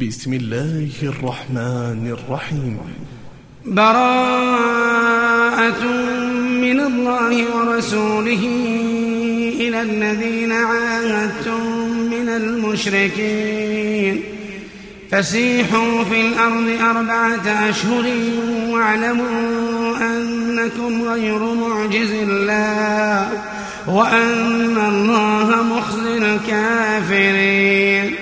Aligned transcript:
بسم 0.00 0.32
الله 0.32 0.88
الرحمن 1.02 2.16
الرحيم. 2.16 2.78
براءة 3.66 4.22
من 6.64 6.80
الله 6.80 7.56
ورسوله 7.56 8.44
إلى 9.60 9.82
الذين 9.82 10.52
عاهدتم 10.52 11.60
من 12.10 12.28
المشركين. 12.28 14.22
فسيحوا 15.10 16.04
في 16.04 16.20
الأرض 16.20 16.68
أربعة 16.96 17.70
أشهر 17.70 18.06
واعلموا 18.68 19.96
أنكم 20.00 21.02
غير 21.02 21.54
معجز 21.54 22.12
الله 22.12 23.28
وأن 23.86 24.78
الله 24.88 25.62
مخزي 25.62 26.18
الكافرين. 26.18 28.21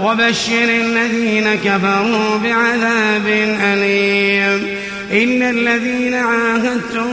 وبشر 0.00 0.64
الذين 0.64 1.54
كفروا 1.54 2.36
بعذاب 2.44 3.26
أليم. 3.60 4.66
إن 5.12 5.42
الذين 5.42 6.14
عاهدتم 6.14 7.08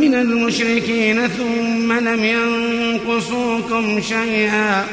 من 0.00 0.14
المشركين 0.14 1.28
ثم 1.28 1.92
لم 1.92 2.24
ينقصوكم 2.24 4.00
شيئا 4.00 4.84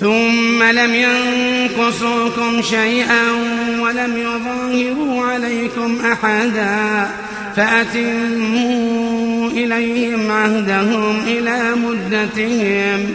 ثم 0.00 0.62
لم 0.62 0.94
ينقصوكم 0.94 2.62
شيئا 2.62 3.30
ولم 3.80 4.16
يظاهروا 4.16 5.26
عليكم 5.26 5.98
أحدا 6.12 7.10
فأتموا 7.56 9.50
إليهم 9.50 10.30
عهدهم 10.30 11.20
إلى 11.26 11.74
مدتهم. 11.74 13.14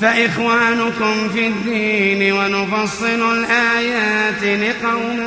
فإخوانكم 0.00 1.28
في 1.34 1.46
الدين 1.46 2.32
ونفصل 2.32 3.38
الآيات 3.38 4.42
لقوم 4.42 5.20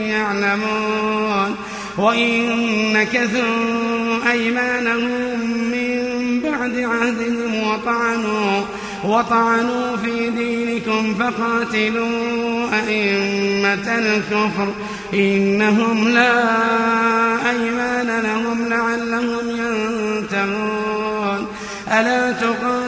يعلمون 0.00 1.56
وإن 1.98 2.52
نكثوا 2.92 4.30
أيمانهم 4.30 5.40
من 5.72 6.40
بعد 6.40 6.78
عهدهم 6.78 7.68
وطعنوا 7.68 8.62
وطعنوا 9.04 9.96
في 9.96 10.30
دينكم 10.30 11.14
فقاتلوا 11.14 12.68
أئمة 12.72 13.98
الكفر 13.98 14.72
إنهم 15.14 16.08
لا 16.08 17.50
أيمان 17.50 18.20
لهم 18.20 18.68
لعلهم 18.68 19.50
ينتهون. 19.50 21.46
ألا 21.88 22.32
تقاتلون 22.32 22.87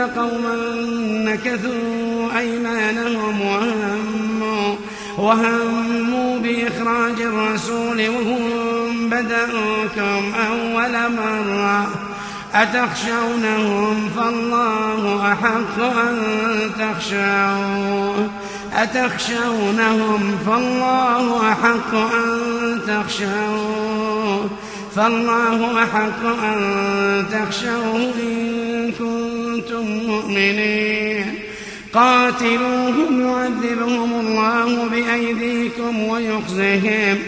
قوما 0.00 0.56
نكثوا 1.24 2.38
أيمانهم 2.38 3.40
وهموا 3.40 4.76
وهموا 5.18 6.38
بإخراج 6.38 7.20
الرسول 7.20 8.08
وهم 8.08 8.40
بدأوكم 9.10 10.32
أول 10.50 10.92
مرة. 10.92 11.88
أتخشونهم 12.54 14.10
فالله 14.16 15.32
أحق 15.32 15.80
أن 15.80 16.16
تخشوه. 16.78 18.28
أتخشونهم 18.74 20.38
فالله 20.46 21.52
أحق 21.52 21.94
أن 21.94 22.80
تخشوه. 22.86 24.50
فالله 24.96 25.82
أحق 25.82 26.44
أن 26.44 27.24
تخشوه 27.32 28.12
إن 28.22 28.92
كنتم 28.98 29.86
مؤمنين. 30.06 31.34
قاتلوهم 31.94 33.28
يعذبهم 33.28 34.20
الله 34.20 34.88
بأيديكم 34.88 36.02
ويخزهم. 36.02 37.18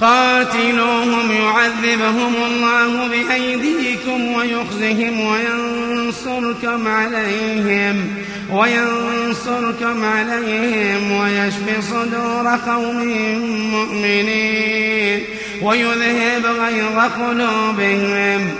قاتلوهم 0.00 1.32
يعذبهم 1.32 2.34
الله 2.46 3.08
بأيديكم 3.08 4.32
ويخزهم 4.32 5.20
وينصركم 5.20 6.88
عليهم 6.88 8.06
وينصركم 8.52 10.04
عليهم 10.04 11.12
ويشفي 11.12 11.82
صدور 11.90 12.58
قوم 12.66 13.04
مؤمنين. 13.72 15.24
ويذهب 15.62 16.46
غيظ 16.46 16.98
قلوبهم 17.22 18.50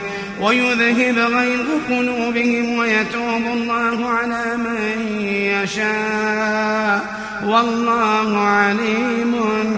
ويذهب 0.42 1.18
غيظ 1.18 1.66
قلوبهم 1.90 2.78
ويتوب 2.78 3.42
الله 3.52 4.08
على 4.08 4.56
من 4.56 5.20
يشاء. 5.30 7.18
والله 7.46 8.38
عليم 8.38 9.34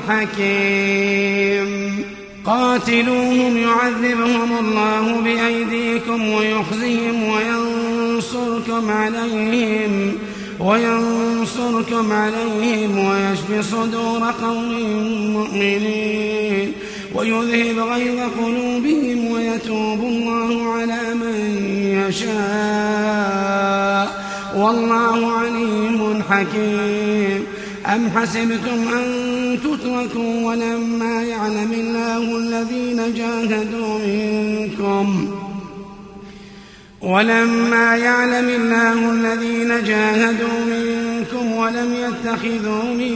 حكيم. 0.09 1.71
قاتلوهم 2.47 3.57
يعذبهم 3.57 4.59
الله 4.59 5.21
بأيديكم 5.21 6.29
ويخزيهم 6.29 7.25
وينصركم 7.25 8.91
عليهم 8.91 10.13
وينصركم 10.61 12.13
عليهم 12.13 12.99
ويشفي 12.99 13.63
صدور 13.63 14.35
قوم 14.43 14.73
مؤمنين. 15.33 16.73
ويذهب 17.15 17.79
غيظ 17.79 18.21
قلوبهم 18.39 19.31
ويتوب 19.31 20.01
الله 20.01 20.73
على 20.73 21.15
من 21.15 21.37
يشاء. 22.09 23.61
والله 24.57 25.33
عليم 25.33 26.23
حكيم. 26.31 27.47
أم 27.87 28.11
حسبتم 28.17 28.89
أن 28.99 29.59
تتركوا 29.65 30.47
ولما 30.47 31.23
يعلم 31.23 31.73
الله 31.73 32.39
الذين 32.39 33.15
جاهدوا 33.15 33.99
منكم؟ 33.99 35.29
ولما 37.03 37.97
يعلم 37.97 38.49
الله 38.49 39.11
الذين 39.11 39.85
جاهدوا 39.85 40.65
منكم 40.67 41.53
ولم 41.53 41.95
يتخذوا 41.95 42.85
من 42.85 43.15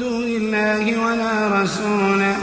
دون 0.00 0.24
الله 0.24 1.06
ولا 1.06 1.62
رسوله 1.62 2.36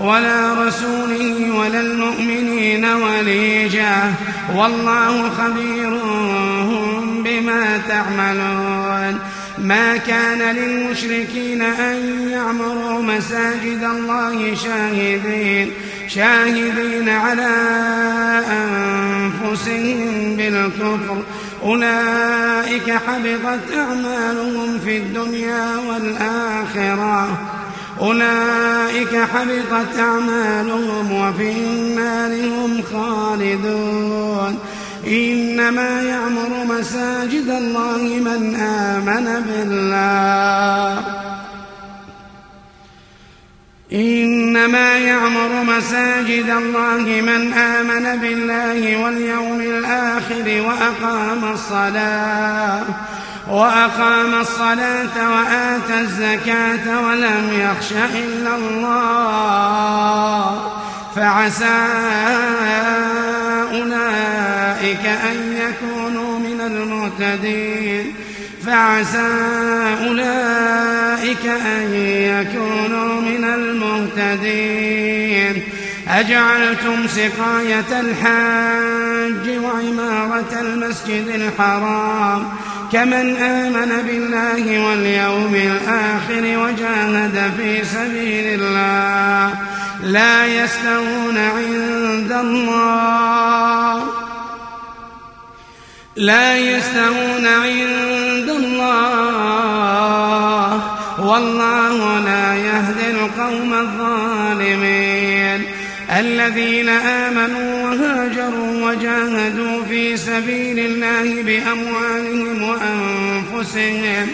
ولا 0.00 0.66
رسوله 0.66 1.58
ولا 1.58 1.80
المؤمنين 1.80 2.84
وليجا. 2.84 4.14
والله 4.54 5.30
خبير 5.30 6.00
بما 7.24 7.80
تعملون. 7.88 9.18
ما 9.58 9.96
كان 9.96 10.56
للمشركين 10.56 11.62
أن 11.62 12.28
يعمروا 12.30 13.02
مساجد 13.02 13.82
الله 13.82 14.54
شاهدين. 14.64 15.70
شاهدين 16.08 17.08
على 17.08 17.56
أنفسهم 18.50 20.36
بالكفر. 20.36 21.22
أولئك 21.62 22.90
حبطت 22.90 23.76
أعمالهم 23.76 24.78
في 24.84 24.96
الدنيا 24.96 25.76
والآخرة. 25.88 27.38
أولئك 28.00 29.16
حبطت 29.16 29.98
أعمالهم 29.98 31.12
وفي 31.12 31.52
النار 31.52 32.32
هم 32.32 32.82
خالدون. 32.92 34.58
إنما 35.06 36.02
يعمر 36.02 36.64
مساجد 36.64 37.48
الله 37.48 38.02
من 38.02 38.56
آمن 38.56 39.42
بالله. 39.46 41.02
إنما 43.92 44.98
يعمر 44.98 45.62
مساجد 45.62 46.50
الله 46.50 47.20
من 47.20 47.52
آمن 47.52 48.20
بالله 48.20 49.04
واليوم 49.04 49.60
الآخر 49.60 50.62
وأقام 50.66 51.52
الصلاة. 51.52 52.84
وأقام 53.50 54.34
الصلاة 54.40 55.30
وآتى 55.30 56.00
الزكاة 56.00 57.00
ولم 57.06 57.50
يخش 57.52 57.92
إلا 57.92 58.56
الله. 58.56 60.36
فعسى 61.16 61.78
أولئك 63.72 65.06
أن 65.06 65.56
يكونوا 65.56 66.38
من 66.38 66.60
المهتدين. 66.60 68.14
فعسى 68.66 69.28
أولئك 70.08 71.46
أن 71.46 71.94
يكونوا 71.94 73.20
من 73.20 73.44
المهتدين. 74.24 75.62
أجعلتم 76.08 77.06
سقاية 77.08 78.00
الحاج 78.00 79.58
وعمارة 79.64 80.60
المسجد 80.60 81.28
الحرام. 81.28 82.48
كمن 82.92 83.36
آمن 83.36 84.02
بالله 84.06 84.86
واليوم 84.86 85.54
الآخر 85.54 86.58
وجاهد 86.58 87.52
في 87.56 87.84
سبيل 87.84 88.60
الله 88.60 89.54
لا 90.02 90.46
يستوون 90.46 91.38
عند 91.38 92.32
الله. 92.32 94.02
لا 96.16 96.56
يستوون 96.58 97.46
عند 97.46 98.48
الله. 98.48 99.76
والله 101.18 102.20
لا 102.20 102.56
يهدي 102.56 103.10
القوم 103.10 103.74
الظالمين. 103.74 105.66
الذين 106.18 106.88
آمنوا 106.88 107.85
وهاجروا 108.00 108.90
وجاهدوا 108.90 109.82
في 109.88 110.16
سبيل 110.16 110.78
الله 110.78 111.42
بأموالهم 111.42 112.62
وأنفسهم. 112.62 114.28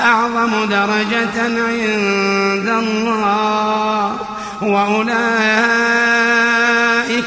أعظم 0.00 0.64
درجة 0.64 1.42
عند 1.42 2.68
الله. 2.68 4.18
وأولئك 4.62 5.14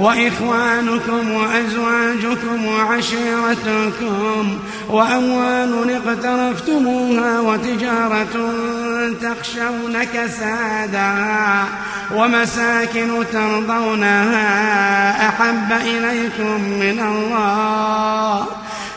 وإخوانكم 0.00 1.30
وأزواجكم 1.30 2.66
وعشيرتكم 2.66 4.58
وأموال 4.88 5.90
اقترفتموها 5.90 7.40
وتجارة 7.40 8.52
تخشون 9.22 10.04
كسادها 10.14 11.64
ومساكن 12.14 13.24
ترضونها 13.32 14.48
أحب 15.28 15.72
إليكم 15.72 16.60
من 16.60 17.00
الله 17.00 18.46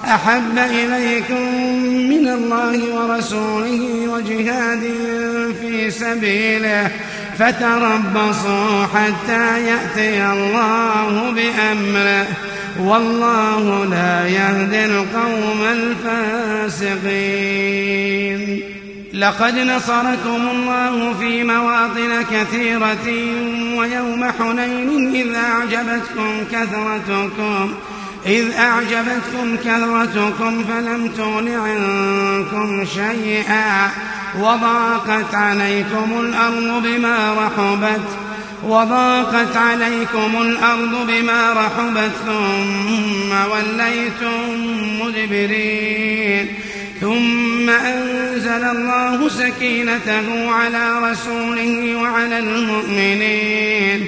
أحب 0.06 0.58
إليكم 0.58 1.42
من 2.10 2.28
الله 2.28 2.94
ورسوله 2.96 4.08
وجهاد 4.08 4.82
في 5.62 5.92
سبيله. 5.92 6.92
فتربصوا 7.44 8.86
حتى 8.96 9.68
يأتي 9.68 10.26
الله 10.26 11.32
بأمره. 11.32 12.28
والله 12.80 13.86
لا 13.86 14.28
يهدي 14.28 14.86
القوم 14.86 15.62
الفاسقين. 16.82 18.64
لقد 19.14 19.58
نصركم 19.58 20.48
الله 20.52 21.14
في 21.20 21.44
مواطن 21.44 22.24
كثيرة 22.32 23.08
ويوم 23.78 24.32
حنين 24.40 25.16
إذ 25.16 25.36
أعجبتكم 25.36 26.44
كثرتكم. 26.52 27.74
إذ 28.26 28.52
أعجبتكم 28.52 29.58
كثرتكم 29.58 30.64
فلم 30.64 31.08
تغن 31.18 31.48
عنكم 31.48 32.86
شيئا 32.86 33.92
وضاقت 34.40 35.36
عليكم 35.36 36.20
الأرض 36.20 36.84
بما 36.84 37.34
رحبت 37.34 38.02
وضاقت 38.64 39.58
عليكم 39.58 40.42
الأرض 40.42 41.08
بما 41.08 41.54
رحبت 41.54 42.12
ثم 42.26 43.32
وليتم 43.52 44.40
مدبرين. 45.02 46.54
ثم 47.02 47.70
أنزل 47.70 48.64
الله 48.64 49.30
سكينته 49.30 50.52
على 50.52 51.12
رسوله 51.12 51.96
وعلى 51.96 52.40
المؤمنين. 52.40 54.08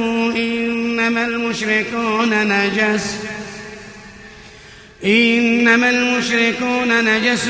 إنما 1.11 1.25
المشركون 1.25 2.29
نجس. 2.29 3.15
إنما 5.05 5.89
المشركون 5.89 7.03
نجس. 7.05 7.49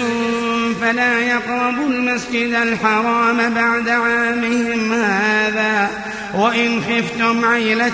فلا 0.81 1.19
يقربوا 1.19 1.89
المسجد 1.89 2.53
الحرام 2.53 3.53
بعد 3.53 3.89
عامهم 3.89 4.93
هذا. 4.93 5.89
وإن 6.35 6.81
خفتم 6.81 7.45
عيلة 7.45 7.91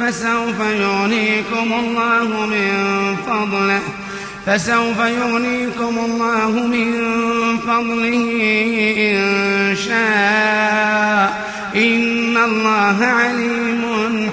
فسوف 0.00 0.60
يغنيكم 0.60 1.72
الله 1.72 2.46
من 2.46 3.16
فضله. 3.26 3.80
فسوف 4.46 4.98
يغنيكم 4.98 5.98
الله 6.04 6.50
من 6.50 6.92
فضله 7.58 8.14
إن 8.98 9.76
شاء. 9.88 11.46
إن 11.76 12.36
الله 12.36 13.06
عليم 13.06 13.75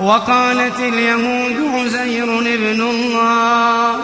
وقالت 0.00 0.80
اليهود 0.80 1.56
عزير 1.74 2.38
ابن 2.38 2.80
الله 2.80 3.96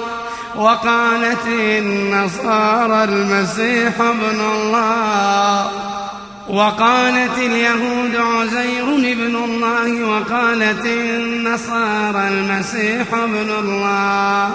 وقالت 0.56 1.46
النصارى 1.46 3.04
المسيح 3.04 4.00
ابن 4.00 4.40
الله 4.54 5.70
وقالت 6.48 7.38
اليهود 7.38 8.16
عزير 8.16 9.12
ابن 9.12 9.36
الله 9.36 10.04
وقالت 10.04 10.86
النصارى 10.86 12.28
المسيح 12.28 13.14
ابن 13.14 13.50
الله 13.58 14.50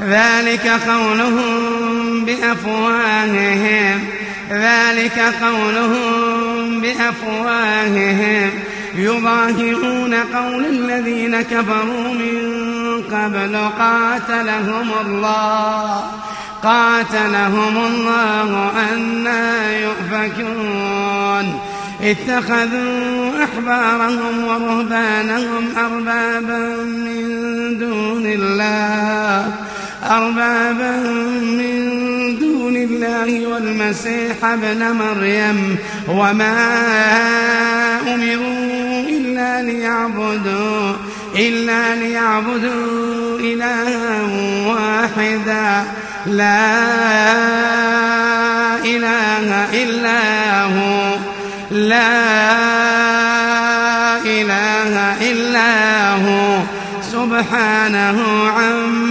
ذلك 0.00 0.80
قولهم 0.88 2.24
بأفواههم 2.24 4.04
ذلك 4.50 5.34
قولهم 5.42 6.80
بأفواههم 6.80 8.50
يضاهئون 8.96 10.14
قول 10.14 10.64
الذين 10.64 11.42
كفروا 11.42 12.14
من 12.14 12.54
قبل 13.12 13.56
قاتلهم 13.78 14.90
الله 15.06 16.02
قاتلهم 16.62 17.76
الله 17.76 18.70
أنا 18.92 19.78
يؤفكون. 19.78 21.60
اتخذوا 22.02 23.44
أحبارهم 23.44 24.44
ورهبانهم 24.44 25.64
أربابا 25.76 26.76
من 26.84 27.78
دون 27.78 28.26
الله. 28.26 29.52
أربابا 30.10 30.96
من 31.40 32.38
دون 32.38 32.76
الله 32.76 33.46
والمسيح 33.46 34.44
ابن 34.44 34.92
مريم 34.92 35.76
وما 36.08 36.56
أمروا 38.14 39.08
إلا 39.08 39.62
ليعبدوا 39.62 40.92
إلا 41.36 41.94
ليعبدوا 41.94 43.38
إلها 43.38 44.22
واحدا. 44.66 45.84
لا 46.26 46.74
إله 48.84 49.48
إلا 49.82 50.62
هو. 50.62 51.16
لا 51.70 52.34
إله 54.24 55.16
إلا 55.30 56.12
هو. 56.12 56.58
سبحانه 57.12 58.48
عما 58.48 59.03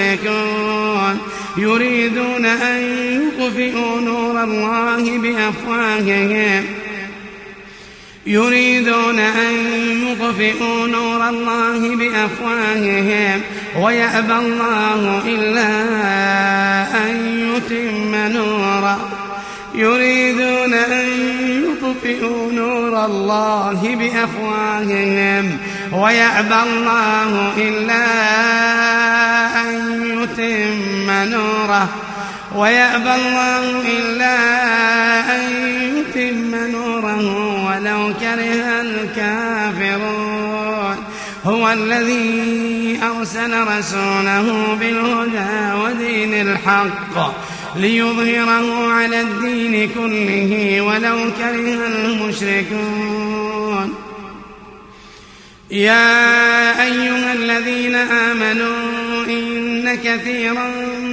يشركون 0.00 1.18
يريدون 1.56 2.46
أن 2.46 2.82
يطفئوا 3.22 4.00
نور 4.00 4.44
الله 4.44 5.18
بأفواههم. 5.18 6.64
يريدون 8.26 9.18
أن 9.18 9.54
يطفئوا 10.06 10.86
نور 10.86 11.28
الله 11.28 11.96
بأفواههم. 11.96 13.40
ويأبى 13.80 14.32
الله 14.32 15.22
إلا 15.26 15.68
أن 17.04 17.16
يتم 17.56 18.14
نوره. 18.14 19.08
يريدون 19.74 20.74
أن 20.74 21.08
يطفئوا 21.64 22.52
نور 22.52 23.04
الله 23.04 23.96
بأفواههم. 23.98 25.58
ويأبى 25.92 26.54
الله 26.54 27.52
إلا 27.56 28.04
أن 29.60 29.87
يتم 30.38 31.10
نوره. 31.10 31.88
ويأبى 32.54 33.14
الله 33.14 33.82
إلا 33.98 34.36
أن 35.36 35.42
يتم 35.96 36.54
نوره 36.54 37.24
ولو 37.66 38.12
كره 38.20 38.80
الكافرون. 38.80 40.28
هو 41.44 41.72
الذي 41.72 43.00
أرسل 43.02 43.66
رسوله 43.78 44.76
بالهدى 44.80 45.72
ودين 45.82 46.34
الحق 46.34 47.34
ليظهره 47.76 48.92
على 48.92 49.20
الدين 49.20 49.90
كله 49.94 50.80
ولو 50.80 51.18
كره 51.38 51.86
المشركون. 51.86 53.48
يا 55.70 56.82
أيها 56.82 57.32
الذين 57.32 57.94
آمنوا 57.94 58.97
إن 59.28 59.94
كثيرا 59.94 60.68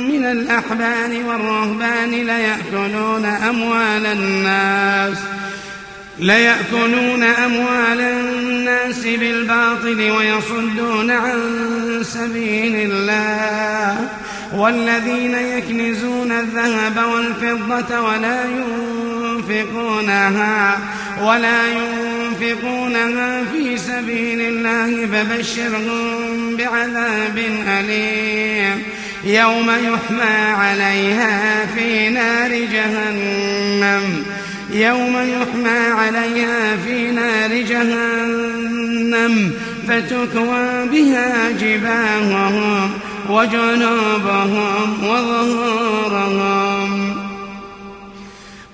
من 0.10 0.26
الأحبار 0.26 1.24
والرهبان 1.28 2.12
ليأكلون 2.12 3.26
أموال 3.26 4.06
الناس 4.06 5.18
ليأكلون 6.20 7.24
أموال 7.24 8.02
الناس 8.02 9.06
بالباطل 9.06 10.12
ويصدون 10.12 11.12
عن 11.12 11.40
سبيل 12.04 12.92
الله. 12.92 14.10
والذين 14.54 15.36
يكنزون 15.36 16.32
الذهب 16.32 16.98
والفضة 17.14 18.00
ولا 18.02 18.44
ينفقونها 19.50 20.80
ولا 21.22 21.62
ينفقونها 21.68 23.44
في 23.54 23.78
سبيل 23.78 24.42
الله 24.42 25.06
فبشرهم 25.06 26.56
بعذاب 26.56 27.44
أليم. 27.68 28.84
يوم 29.24 29.70
يحمى 29.70 30.54
عليها 30.54 31.66
في 31.76 32.10
نار 32.10 32.50
جهنم. 32.50 34.26
يوم 34.72 35.18
يحمى 35.18 35.80
عليها 35.92 36.76
في 36.88 37.12
نار 37.12 37.54
جهنم. 37.62 39.52
فتكوى 39.88 40.88
بها 40.92 41.52
جباههم. 41.52 42.92
وجنوبهم 43.30 45.04
وظهورهم. 45.04 46.86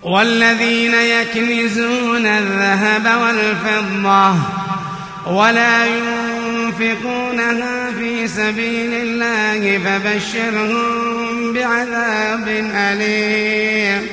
والذين 0.03 0.93
يكنزون 0.93 2.25
الذهب 2.25 3.21
والفضة 3.21 4.33
ولا 5.27 5.85
ينفقونها 5.85 7.91
في 7.91 8.27
سبيل 8.27 8.93
الله 8.93 9.79
فبشرهم 9.85 11.53
بعذاب 11.53 12.47
أليم. 12.75 14.07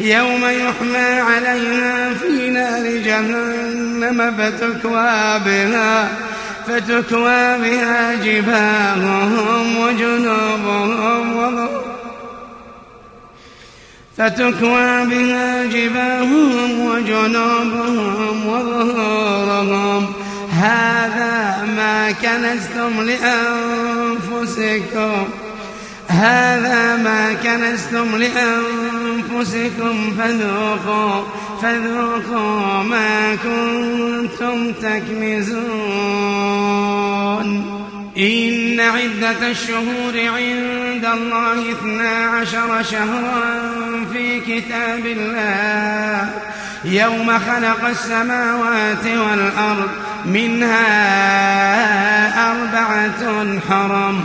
يوم 0.00 0.44
يحمى 0.44 1.20
عليها 1.20 2.14
في 2.14 2.50
نار 2.50 2.96
جهنم 2.96 4.34
فتكوى 4.38 5.40
بها. 5.46 6.08
فتكوى 6.68 7.58
بها 7.58 8.14
جباههم 8.14 9.76
وجنوبهم 9.76 11.24
فتكوى 14.18 15.04
بها 15.06 15.64
جباههم 15.64 16.86
وجنوبهم 16.86 18.46
وظهورهم. 18.46 20.12
هذا 20.62 21.66
ما 21.76 22.10
كنزتم 22.12 23.02
لأنفسكم. 24.30 24.74
هذا 26.08 26.96
ما 26.96 27.32
كنزتم 27.32 28.16
لأنفسكم 28.16 29.94
فذوقوا 30.18 31.22
فذوقوا 31.64 32.82
ما 32.82 33.36
كنتم 33.36 34.72
تكنزون. 34.72 35.54
إن 38.18 38.80
عدة 38.80 39.50
الشهور 39.50 40.12
عند 40.12 41.04
الله 41.04 41.72
اثنا 41.72 42.10
عشر 42.26 42.82
شهرا 42.82 43.60
في 44.12 44.40
كتاب 44.40 45.06
الله. 45.06 46.30
يوم 46.84 47.38
خلق 47.38 47.88
السماوات 47.88 49.06
والأرض 49.06 49.88
منها 50.26 50.90
أربعة 52.50 53.22
حرم. 53.68 54.24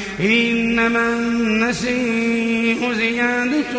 إنما 0.21 1.09
النسيء 1.09 2.93
زيادة 2.93 3.73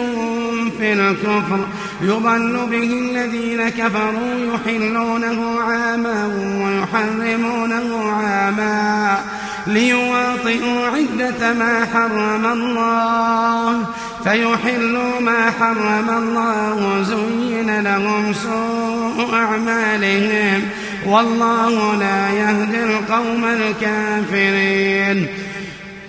في 0.79 0.93
الكفر. 0.93 1.67
يضل 2.03 2.67
به 2.71 2.83
الذين 2.83 3.69
كفروا 3.69 4.55
يحلونه 4.55 5.61
عاما 5.61 6.27
ويحرمونه 6.65 8.11
عاما 8.11 9.19
ليواطئوا 9.67 10.87
عدة 10.87 11.53
ما 11.53 11.87
حرم 11.95 12.47
الله. 12.47 13.87
فيحلوا 14.25 15.21
ما 15.21 15.51
حرم 15.61 16.11
الله 16.11 17.03
زين 17.03 17.81
لهم 17.81 18.33
سوء 18.33 19.35
أعمالهم. 19.35 20.63
والله 21.07 21.97
لا 21.97 22.31
يهدي 22.31 22.85
القوم 22.85 23.45
الكافرين. 23.45 25.29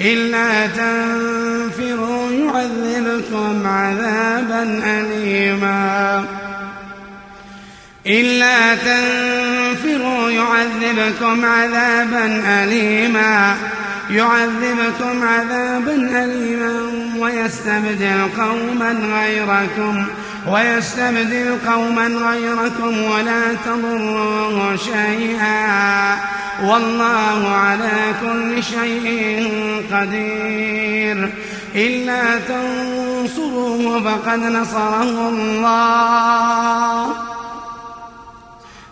إلا 0.00 0.66
تنفروا 0.66 2.32
يعذبكم 2.32 3.66
عذابا 3.66 4.80
أليما. 4.84 6.24
إلا 8.06 8.74
تنفروا 8.74 10.30
يعذبكم 10.30 11.44
عذابا 11.44 12.42
أليما. 12.46 13.56
يعذبكم 14.10 15.22
عذابا 15.22 16.24
أليما 16.24 16.72
ويستبدل 17.18 18.28
قوما 18.38 18.92
غيركم. 18.92 20.06
ويستبدل 20.48 21.58
قوما 21.66 22.06
غيركم 22.06 23.02
ولا 23.02 23.54
تضروه 23.66 24.76
شيئا. 24.76 26.16
والله 26.64 27.48
على 27.48 28.14
كل 28.22 28.62
شيء 28.62 29.48
قدير. 29.92 31.32
إلا 31.74 32.38
تنصروه 32.38 34.00
فقد 34.00 34.38
نصره 34.38 35.28
الله. 35.28 37.12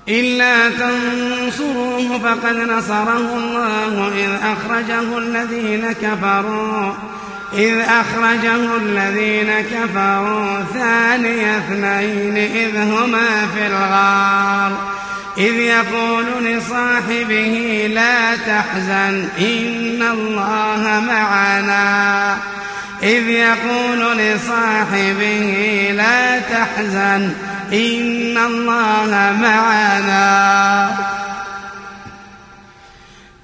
إلا 0.08 0.70
تنصروه 0.70 2.18
فقد 2.18 2.56
نصره 2.56 3.36
الله 3.36 4.08
إذ 4.08 4.30
أخرجه 4.42 5.18
الذين 5.18 5.92
كفروا. 5.92 6.92
إذ 7.54 7.78
أخرجه 7.78 8.76
الذين 8.76 9.60
كفروا 9.60 10.62
ثاني 10.74 11.58
اثنين 11.58 12.36
إذ 12.36 12.76
هما 12.76 13.46
في 13.54 13.66
الغار. 13.66 14.90
إذ 15.38 15.54
يقول 15.54 16.44
لصاحبه 16.44 17.86
لا 17.94 18.36
تحزن 18.36 19.28
إن 19.38 20.02
الله 20.12 21.02
معنا. 21.08 22.36
إذ 23.02 23.28
يقول 23.28 24.18
لصاحبه 24.18 25.90
لا 25.96 26.38
تحزن 26.38 27.32
إن 27.72 28.38
الله 28.38 29.36
معنا. 29.40 31.19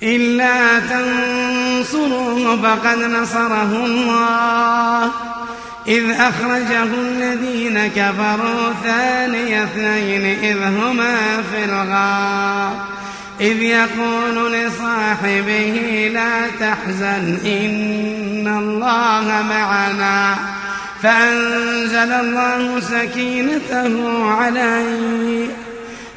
إلا 0.07 0.79
تنصروه 0.79 2.57
فقد 2.62 2.99
نصره 2.99 3.85
الله. 3.87 5.11
إذ 5.88 6.11
أخرجه 6.11 6.83
الذين 6.83 7.87
كفروا 7.87 8.73
ثاني 8.85 9.64
اثنين 9.64 10.38
إذ 10.42 10.62
هما 10.62 11.42
في 11.53 11.64
الغار. 11.64 12.85
إذ 13.40 13.62
يقول 13.62 14.53
لصاحبه 14.53 16.11
لا 16.14 16.47
تحزن 16.61 17.38
إن 17.45 18.57
الله 18.59 19.45
معنا. 19.49 20.37
فأنزل 21.03 22.12
الله 22.12 22.81
سكينته 22.81 24.25
عليه. 24.31 25.66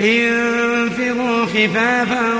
انفروا 0.00 1.46
خفافا 1.46 2.34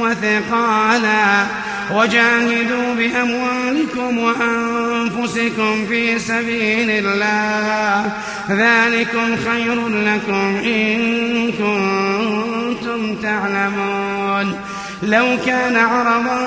وثقالا 0.00 1.46
وجاهدوا 1.92 2.94
بأموالكم 2.94 4.18
وأنفسكم 4.18 5.86
في 5.88 6.18
سبيل 6.18 6.90
الله. 6.90 8.12
ذلكم 8.50 9.36
خير 9.36 9.88
لكم 9.88 10.56
إن 10.64 11.52
كنتم 11.52 13.16
تعلمون. 13.22 14.60
لو 15.02 15.38
كان 15.46 15.76
عرضا 15.76 16.38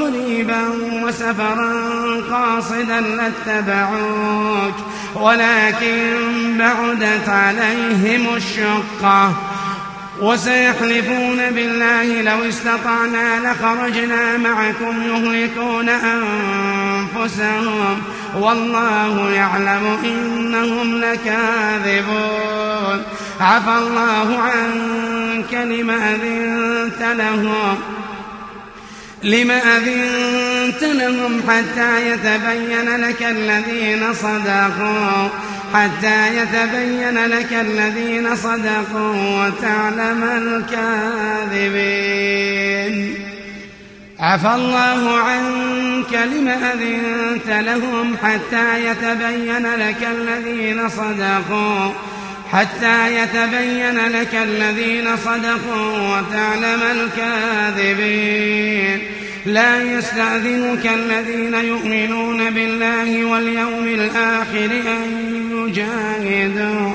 قريبا 0.00 0.62
وسفرا 1.04 1.72
قاصدا 2.30 3.00
لاتبعوك 3.00 4.74
ولكن 5.14 6.16
بعدت 6.58 7.28
عليهم 7.28 8.26
الشقة. 8.36 9.34
وسيحلفون 10.22 11.50
بالله 11.50 12.22
لو 12.22 12.48
استطعنا 12.48 13.40
لخرجنا 13.40 14.36
معكم 14.36 15.02
يهلكون 15.02 15.88
أنفسهم. 15.88 18.02
والله 18.38 19.30
يعلم 19.30 19.98
إنهم 20.04 21.00
لكاذبون. 21.00 23.02
عفى 23.40 23.78
الله 23.78 24.38
عنك 24.38 25.54
لما 25.54 26.14
أذنت 26.14 27.02
لهم. 27.02 27.78
لما 29.24 29.76
أذنت 29.76 30.82
لهم 30.82 31.42
حتى 31.48 32.10
يتبين 32.10 32.96
لك 32.96 33.22
الذين 33.22 34.14
صدقوا 34.14 35.28
حتى 35.74 36.36
يتبين 36.36 37.26
لك 37.26 37.52
الذين 37.52 38.36
صدقوا 38.36 39.46
وتعلم 39.46 40.24
الكاذبين. 41.42 43.14
عفى 44.20 44.54
الله 44.54 45.18
عنك 45.18 46.12
لم 46.12 46.48
أذنت 46.48 47.48
لهم 47.48 48.16
حتى 48.22 48.86
يتبين 48.86 49.66
لك 49.66 50.08
الذين 50.18 50.88
صدقوا 50.88 51.92
حتى 52.52 53.16
يتبين 53.16 53.98
لك 53.98 54.34
الذين 54.34 55.16
صدقوا 55.16 56.18
وتعلم 56.18 57.10
الكاذبين. 57.80 58.98
لا 59.46 59.82
يستأذنك 59.82 60.90
الذين 60.94 61.54
يؤمنون 61.54 62.50
بالله 62.50 63.24
واليوم 63.24 63.84
الآخر 63.84 64.70
أن 64.86 65.32
يجاهدوا 65.52 66.92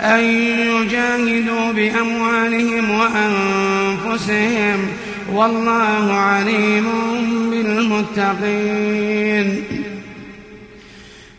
أن 0.00 0.20
يجاهدوا 0.60 1.72
بأموالهم 1.72 2.90
وأنفسهم. 2.90 4.88
والله 5.32 6.12
عليم 6.12 6.86
بالمتقين. 7.50 9.64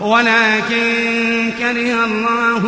ولكن 0.00 1.52
كره 1.58 2.04
الله 2.04 2.62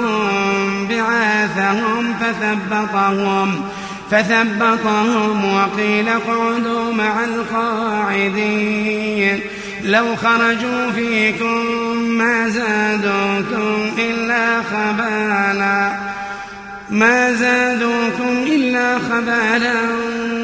بعاثهم 0.91 2.15
فثبطهم 2.21 3.65
فثبطهم 4.11 5.55
وقيل 5.55 6.09
اقعدوا 6.09 6.93
مع 6.93 7.25
القاعدين. 7.25 8.69
لو 9.83 10.17
خرجوا 10.17 10.91
فيكم 10.95 11.67
ما 12.03 12.49
زادوكم 12.49 13.91
إلا 13.99 14.63
خبالا. 14.63 15.97
ما 16.91 17.33
زادوكم 17.33 18.43
إلا 18.47 18.99
خبالا 18.99 19.75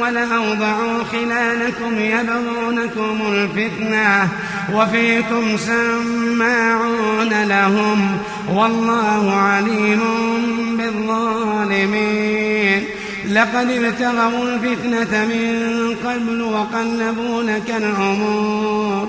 ولأوضعوا 0.00 1.04
خلالكم 1.04 1.98
يبغونكم 1.98 3.20
الفتنة 3.32 4.28
وفيكم 4.74 5.56
سماعون 5.56 7.44
لهم 7.44 8.18
والله 8.54 9.32
عليم 9.32 10.00
بالظالمين. 10.76 12.84
لقد 13.30 13.70
ابتغوا 13.70 14.48
الفتنة 14.48 15.24
من 15.24 15.96
قبل 16.04 16.42
وقلبوا 16.42 17.42
لك 17.42 17.74
الأمور 17.76 19.08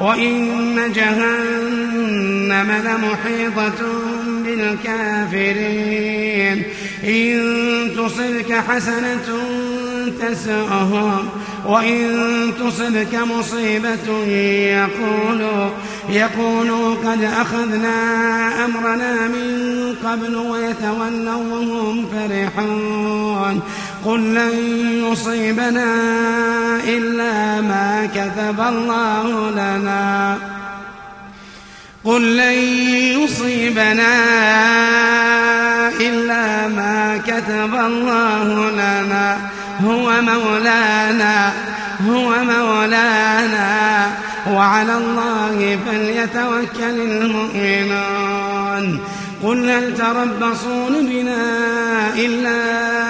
وإن 0.00 0.92
جهنم 0.92 2.72
لمحيطة 2.84 3.80
بالكافرين. 4.44 6.62
إن 7.04 7.40
تصلك 7.96 8.52
حسنة 8.68 9.28
تسؤهم 10.20 11.28
وإن 11.66 12.06
تصبك 12.60 13.14
مصيبة 13.14 14.24
يقولوا 14.66 15.70
يقولوا 16.10 16.94
قد 16.94 17.22
أخذنا 17.22 17.94
أمرنا 18.64 19.28
من 19.28 19.94
قبل 20.04 20.36
ويتولوا 20.36 21.34
وهم 21.34 22.06
فرحون. 22.06 23.60
قل 24.04 24.34
لن 24.34 24.54
يصيبنا 25.12 25.94
إلا 26.84 27.60
ما 27.60 28.08
كتب 28.14 28.60
الله 28.60 29.50
لنا. 29.50 30.36
قل 32.04 32.36
لن 32.36 32.58
يصيبنا 33.20 34.14
إلا 36.00 36.68
ما 36.68 37.20
كتب 37.26 37.74
الله 37.74 38.70
لنا. 38.70 39.36
هو 39.84 40.20
مولانا 40.22 41.52
هو 42.08 42.44
مولانا. 42.44 44.10
وعلى 44.50 44.94
الله 44.96 45.78
فليتوكل 45.86 47.00
المؤمنون. 47.10 48.84
قل 49.42 49.70
هل 49.70 49.94
تربصون 49.94 51.06
بنا 51.06 51.44
إلا 52.16 53.09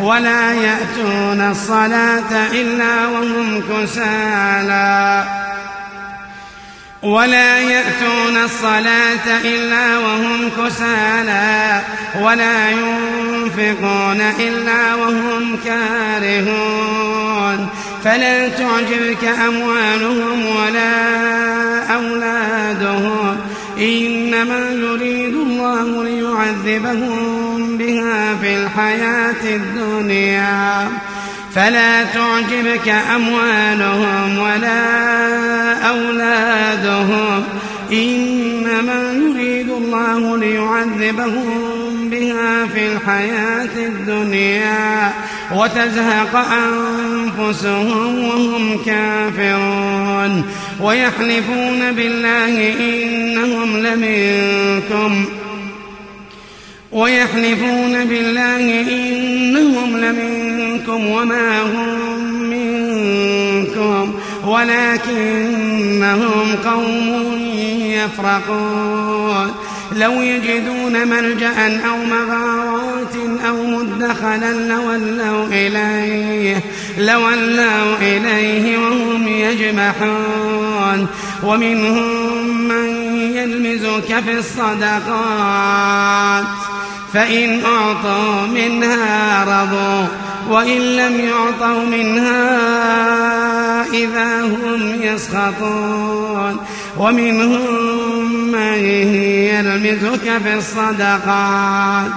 ولا 0.00 0.52
يأتون 0.52 1.40
الصلاة 1.50 2.52
إلا 2.52 3.06
وهم 3.06 3.60
كسالى. 3.60 5.24
ولا 7.02 7.58
يأتون 7.58 8.36
الصلاة 8.44 9.40
إلا 9.44 9.98
وهم 9.98 10.50
كسالى. 10.58 11.82
ولا 12.22 12.70
ينفقون 12.70 14.20
إلا 14.20 14.94
وهم 14.94 15.58
كارهون. 15.64 17.68
فلا 18.04 18.48
تعجبك 18.48 19.24
أموالهم 19.24 20.56
ولا 20.56 20.94
أولادهم. 21.94 23.36
إنما 23.78 24.70
يريد 24.70 25.34
الله 25.34 26.04
ليعذبهم 26.04 27.39
بها 27.80 28.34
في 28.42 28.54
الحياة 28.54 29.56
الدنيا. 29.56 30.88
فلا 31.54 32.04
تعجبك 32.04 32.88
أموالهم 33.14 34.38
ولا 34.38 35.88
أولادهم. 35.88 37.44
إنما 37.92 39.12
يريد 39.12 39.70
الله 39.70 40.36
ليعذبهم 40.36 42.10
بها 42.10 42.66
في 42.74 42.92
الحياة 42.92 43.76
الدنيا 43.76 45.12
وتزهق 45.54 46.36
أنفسهم 46.36 48.24
وهم 48.24 48.78
كافرون. 48.86 50.44
ويحلفون 50.80 51.92
بالله 51.92 52.74
إنهم 52.80 53.76
لمنكم. 53.76 55.39
ويحلفون 56.92 58.04
بالله 58.04 58.80
إنهم 58.80 59.96
لمنكم 59.96 61.06
وما 61.06 61.62
هم 61.62 62.42
منكم 62.50 64.14
ولكنهم 64.46 65.96
قوم 66.64 67.38
يفرقون. 67.84 69.54
لو 69.96 70.12
يجدون 70.12 71.08
ملجأ 71.08 71.80
أو 71.88 71.96
مغارات 71.96 73.14
أو 73.48 73.56
مدخلا 73.66 74.52
لولوا 74.52 75.46
إليه 75.46 76.62
لولوا 76.98 77.96
إليه 78.00 78.78
وهم 78.78 79.28
يجمحون. 79.28 81.06
ومنهم 81.42 82.68
من 82.68 82.88
يلمزك 83.36 84.20
في 84.24 84.38
الصدقات. 84.38 85.60
فإن 87.12 87.64
أعطوا 87.64 88.46
منها 88.46 89.44
رضوا 89.44 90.06
وإن 90.48 90.96
لم 90.96 91.20
يعطوا 91.20 91.84
منها 91.84 92.50
إذا 93.92 94.40
هم 94.40 95.02
يسخطون. 95.02 96.56
ومنهم 96.98 98.52
من 98.52 98.84
يلمزك 99.24 100.38
في 100.42 100.54
الصدقات. 100.54 102.12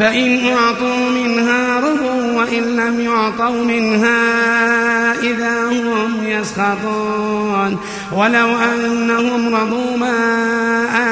فإن 0.00 0.48
أعطوا 0.48 1.10
منها 1.10 1.80
رضوا 1.80 2.32
وإن 2.36 2.76
لم 2.76 3.00
يعطوا 3.00 3.64
منها 3.64 4.22
إذا 5.20 5.64
هم 5.66 6.24
يسخطون. 6.24 7.78
ولو 8.12 8.48
أنهم 8.58 9.54
رضوا 9.54 9.96
ما 9.96 10.18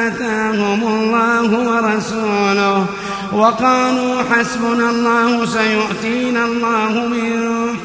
آتاهم 0.06 0.82
الله 0.88 1.50
ورسوله 1.68 2.86
وقالوا 3.32 4.22
حسبنا 4.30 4.90
الله 4.90 5.46
سيؤتينا 5.46 6.44
الله 6.44 7.06
من 7.06 7.30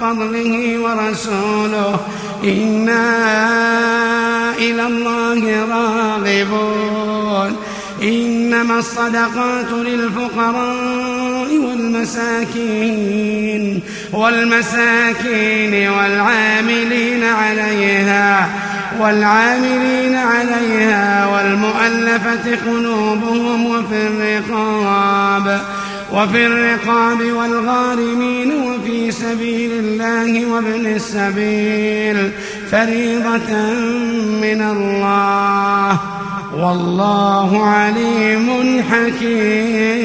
فضله 0.01 0.79
ورسوله 0.79 1.99
إنا 2.43 3.05
إلى 4.57 4.87
الله 4.87 5.65
راغبون. 5.69 6.92
الصدقات 8.79 9.71
للفقراء 9.71 11.57
والمساكين 11.65 13.13
والمساكين 14.13 15.89
والعاملين 15.89 17.23
عليها 17.23 18.49
والعاملين 18.99 20.15
عليها 20.15 21.27
والمؤلفة 21.27 22.57
قلوبهم 22.65 23.65
وفي 23.65 24.07
الرقاب 24.07 25.61
وفي 26.11 26.47
الرقاب 26.47 27.21
والغارمين 27.21 28.51
وفي 28.51 29.11
سبيل 29.11 29.71
الله 29.71 30.45
وابن 30.45 30.85
السبيل 30.85 32.31
فريضة 32.71 33.53
من 34.41 34.61
الله. 34.61 35.99
والله 36.59 37.65
عليم 37.65 38.83
حكيم. 38.91 40.03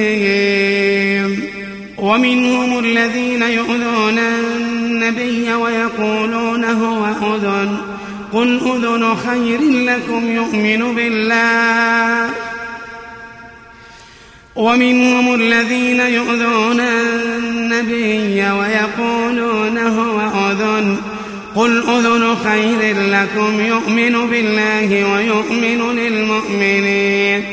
ومنهم 1.98 2.78
الذين 2.78 3.42
يؤذون 3.42 4.18
النبي 4.18 5.54
ويقولون 5.54 6.64
هو 6.64 7.06
أذن. 7.06 7.76
قل 8.32 8.60
أذن 8.60 9.14
خير 9.14 9.60
لكم 9.60 10.32
يؤمن 10.36 10.94
بالله. 10.94 12.30
ومنهم 14.56 15.34
الذين 15.34 16.00
يؤذون 16.00 16.80
النبي 16.80 18.50
ويقولون 18.50 19.78
هو 19.78 20.20
أذن. 20.50 20.96
قل 21.58 21.82
أذن 21.88 22.36
خير 22.44 22.96
لكم 22.96 23.60
يؤمن 23.60 24.30
بالله 24.30 25.12
ويؤمن 25.12 25.96
للمؤمنين 25.96 27.44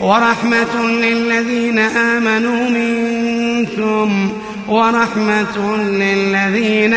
ورحمة 0.00 0.82
للذين 0.88 1.78
آمنوا 1.78 2.68
منكم 2.70 4.32
ورحمة 4.68 5.76
للذين 5.76 6.94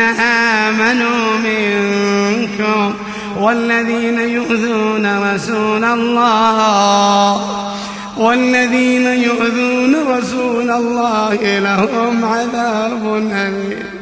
آمنوا 0.68 1.38
منكم 1.38 2.94
والذين 3.40 4.18
يؤذون 4.18 5.34
رسول 5.34 5.84
الله 5.84 7.40
والذين 8.16 9.06
يؤذون 9.06 9.96
رسول 10.18 10.70
الله 10.70 11.58
لهم 11.58 12.24
عذاب 12.24 13.16
أليم 13.32 14.01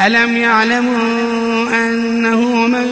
ألم 0.00 0.36
يعلموا 0.36 1.88
أنه 1.88 2.40
من 2.66 2.86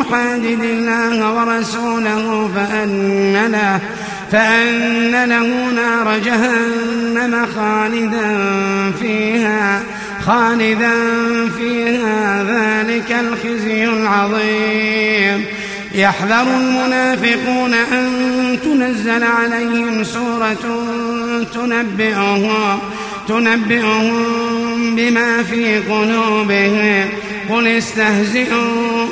يحادد 0.00 0.62
الله 0.62 1.32
ورسوله 1.34 2.50
فأن 2.54 3.46
له 3.52 3.80
فأن 4.32 5.24
له 5.28 5.70
نار 5.70 6.18
جهنم 6.18 7.46
خالدا 7.56 8.38
فيها 9.00 9.82
خالدا 10.26 10.92
فيها. 11.58 12.42
ذلك 12.42 13.16
الخزي 13.20 13.84
العظيم. 13.84 15.44
يحذر 15.94 16.46
المنافقون 16.56 17.74
أن 17.74 18.08
تنزل 18.64 19.24
عليهم 19.24 20.04
سورة 20.04 20.86
تنبئهم. 21.54 22.78
تنبئهم 23.30 24.96
بما 24.96 25.42
في 25.42 25.78
قلوبهم 25.78 27.08
قل 27.50 27.66
استهزئوا 27.66 29.06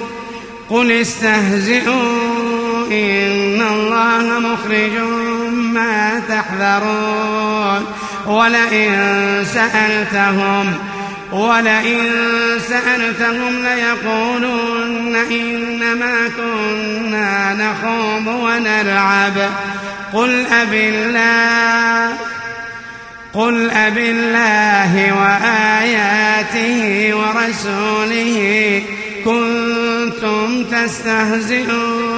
قل 0.70 0.92
استهزئوا 0.92 2.86
إن 2.90 3.62
الله 3.72 4.38
مخرج 4.38 4.98
ما 5.52 6.22
تحذرون. 6.28 7.86
ولئن 8.26 8.90
سألتهم 9.54 10.74
ولئن 11.32 11.98
سألتهم 12.68 13.62
ليقولن 13.62 15.16
إنما 15.30 16.16
كنا 16.36 17.54
نخوض 17.54 18.26
ونلعب. 18.26 19.50
قل 20.12 20.46
أب 20.46 20.74
الله 20.74 22.16
قل 23.38 23.70
أب 23.70 23.98
الله 23.98 24.92
وآياته 25.20 26.80
ورسوله 27.14 28.36
كنتم 29.24 30.64
تستهزئون. 30.64 32.14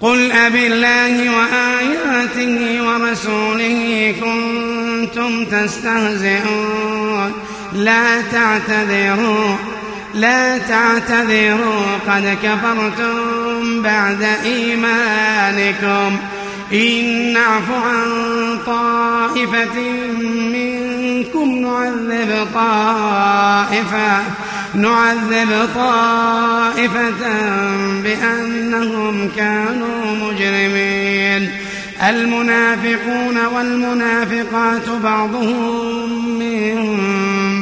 قل 0.00 0.32
أب 0.32 0.56
الله 0.56 1.30
وآياته 1.36 2.82
ورسوله 2.82 4.14
كنتم 4.20 5.44
تستهزئون. 5.44 7.32
لا 7.72 8.22
تعتذروا 8.32 9.56
لا 10.14 10.58
تعتذروا 10.58 11.84
قد 12.08 12.36
كفرتم 12.42 13.82
بعد 13.82 14.22
إيمانكم. 14.44 16.16
إن 16.72 17.32
نعف 17.32 17.70
عن 17.70 18.08
طائفة 18.66 19.80
منكم 20.28 21.48
نعذب 21.48 22.46
طائفة 22.54 24.22
نعذب 24.74 25.68
طائفة 25.74 27.28
بأنهم 28.02 29.30
كانوا 29.36 30.16
مجرمين. 30.16 31.50
المنافقون 32.08 33.46
والمنافقات 33.46 34.88
بعضهم 35.02 36.38
من 36.38 36.96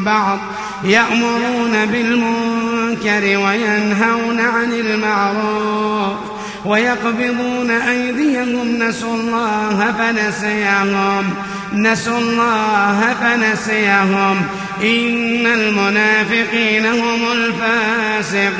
بعض 0.04 0.38
يأمرون 0.84 1.86
بالمنكر 1.86 3.38
وينهون 3.38 4.40
عن 4.40 4.72
المعروف. 4.72 6.27
ويقبضون 6.68 7.70
أيديهم 7.70 8.82
نسوا 8.82 9.14
الله 9.14 9.94
فنسيهم. 9.98 11.34
نسوا 11.72 12.18
الله 12.18 13.16
فنسيهم. 13.20 14.42
إن 14.82 15.46
المنافقين 15.46 16.86
هم 16.86 17.32
الفاسقون. 17.32 18.58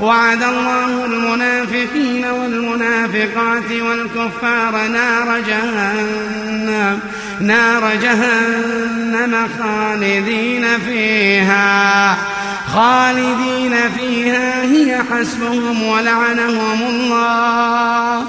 وعد 0.00 0.42
الله 0.42 1.04
المنافقين 1.04 2.24
والمنافقات 2.24 3.70
والكفار 3.70 4.86
نار 4.86 5.40
جهنم. 5.48 7.00
نار 7.40 7.90
جهنم 8.02 9.48
خالدين 9.58 10.64
فيها. 10.86 12.37
خالدين 12.74 13.74
فيها 13.98 14.62
هي 14.62 15.02
حسبهم 15.10 15.82
ولعنهم 15.82 16.82
الله 16.82 18.24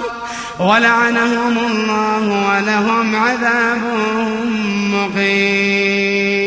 ولعنهم 0.60 1.58
الله 1.58 2.22
ولهم 2.48 3.16
عذاب 3.16 3.82
مقيم. 4.94 6.40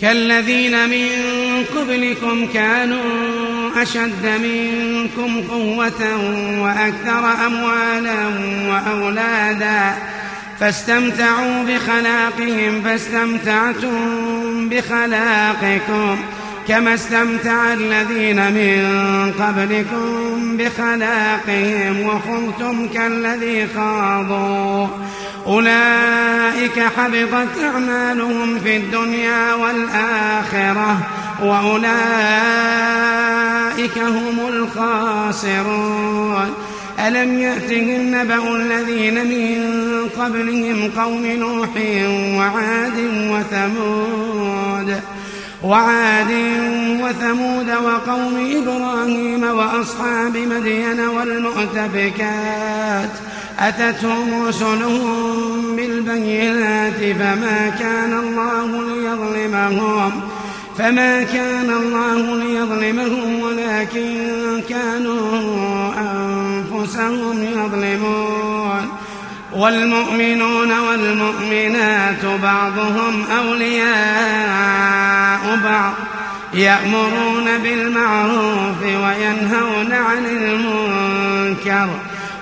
كالذين 0.00 0.88
من 0.88 1.08
قبلكم 1.76 2.46
كانوا 2.54 3.82
أشد 3.82 4.26
منكم 4.42 5.42
قوة 5.50 6.02
وأكثر 6.58 7.46
أموالا 7.46 8.28
وأولادا 8.68 9.94
فاستمتعوا 10.60 11.64
بخلاقهم 11.64 12.82
فاستمتعتم 12.82 13.98
بخلاقكم. 14.68 16.16
كما 16.68 16.94
استمتع 16.94 17.72
الذين 17.72 18.52
من 18.52 18.82
قبلكم 19.32 20.56
بخلاقهم 20.56 22.06
وخذتم 22.06 22.88
كالذي 22.88 23.66
خاضوا. 23.76 24.86
أولئك 25.46 26.80
حبطت 26.96 27.58
أعمالهم 27.64 28.58
في 28.58 28.76
الدنيا 28.76 29.54
والآخرة 29.54 30.98
وأولئك 31.42 31.88
هم 33.98 34.38
الخاسرون. 34.48 36.54
ألم 37.06 37.38
يأتهم 37.38 38.14
نبأ 38.14 38.56
الذين 38.56 39.14
من 39.14 39.58
قبلهم 40.18 40.90
قوم 40.96 41.26
نوح 41.26 41.68
وعاد 42.38 42.98
وثمود؟ 43.30 45.00
وعاد 45.64 46.30
وثمود 47.02 47.70
وقوم 47.70 48.56
إبراهيم 48.56 49.44
وأصحاب 49.44 50.36
مدين 50.36 51.00
والمؤتفكات 51.00 53.10
أتتهم 53.58 54.46
رسلهم 54.46 55.76
بالبينات 55.76 57.16
فما 57.18 57.76
كان 57.80 58.18
الله 58.18 58.66
ليظلمهم 58.66 60.12
فما 60.78 61.22
كان 61.22 61.70
الله 61.70 62.36
ليظلمهم 62.36 63.40
ولكن 63.40 64.62
كانوا 64.68 65.92
أنفسهم 65.98 67.42
يظلمون 67.42 68.43
والمؤمنون 69.56 70.78
والمؤمنات 70.78 72.24
بعضهم 72.42 73.24
أولياء 73.38 74.80
بعض 75.64 75.92
يأمرون 76.54 77.58
بالمعروف 77.62 78.82
وينهون 78.82 79.92
عن 79.92 80.26
المنكر 80.26 81.88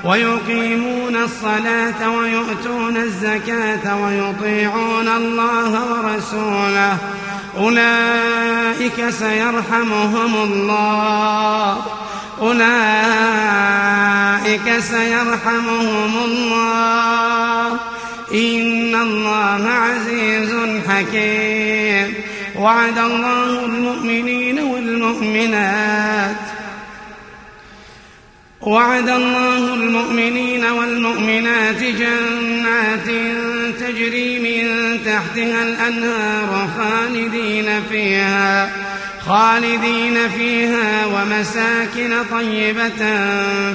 ويقيمون 0.05 1.17
الصلاة 1.17 2.11
ويؤتون 2.11 2.97
الزكاة 2.97 3.97
ويطيعون 4.05 5.09
الله 5.09 5.93
ورسوله. 5.93 6.97
أولئك 7.59 9.11
سيرحمهم 9.11 10.35
الله. 10.35 11.77
أولئك 12.43 12.63
سيرحمهم 14.79 16.25
الله. 16.25 17.69
إن 18.35 18.95
الله 18.95 19.69
عزيز 19.69 20.51
حكيم. 20.89 22.15
وعد 22.57 22.99
الله 22.99 23.65
المؤمنين 23.65 24.59
والمؤمنات. 24.59 26.37
وعد 28.61 29.09
الله 29.09 29.75
المؤمنين 29.75 30.65
والمؤمنات 30.65 31.83
جنات 31.83 33.07
تجري 33.81 34.39
من 34.39 34.99
تحتها 35.07 35.63
الأنهار 35.63 36.69
خالدين 36.77 37.83
فيها. 37.91 38.82
خالدين 39.29 40.29
فيها 40.29 41.07
ومساكن 41.07 42.13
طيبة 42.31 43.03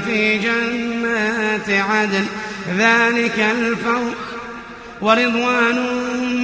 في 0.06 0.38
جنات 0.38 1.70
عدن. 1.70 2.26
ذلك 2.78 3.40
الفوز 3.40 4.14
ورضوان 5.02 5.78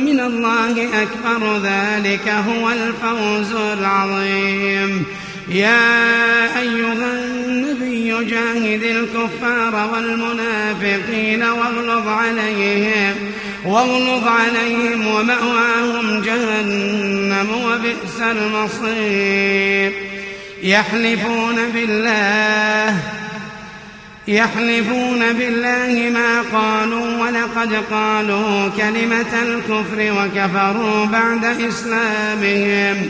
من 0.06 0.20
الله 0.20 0.88
أكبر. 1.02 1.58
ذلك 1.58 2.28
هو 2.28 2.70
الفوز 2.70 3.52
العظيم. 3.80 5.06
يا 5.50 6.60
أيها 6.60 7.14
النبي 7.14 8.26
جاهد 8.26 8.84
الكفار 8.84 9.90
والمنافقين 9.94 11.44
واغلظ 11.44 12.08
عليهم. 12.08 13.16
واغلظ 13.66 14.28
عليهم 14.28 15.08
ومأواهم 15.08 16.22
جهنم 16.22 17.48
وبئس 17.66 18.22
المصير. 18.22 19.92
يحلفون 20.64 21.56
بالله 21.74 22.98
يحلفون 24.28 25.34
بالله 25.34 26.10
ما 26.10 26.42
قالوا 26.60 27.18
ولقد 27.18 27.74
قالوا 27.92 28.70
كلمة 28.78 29.42
الكفر 29.44 30.00
وكفروا 30.00 31.06
بعد 31.06 31.46
إسلامهم. 31.46 33.10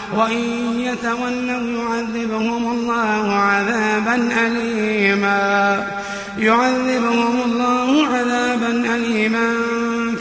وإن 0.17 0.39
يتولوا 0.79 1.83
يعذبهم 1.83 2.71
الله 2.71 3.33
عذابا 3.33 4.29
أليما. 4.47 5.87
يعذبهم 6.37 7.41
الله 7.45 8.07
عذابا 8.07 8.95
أليما 8.95 9.53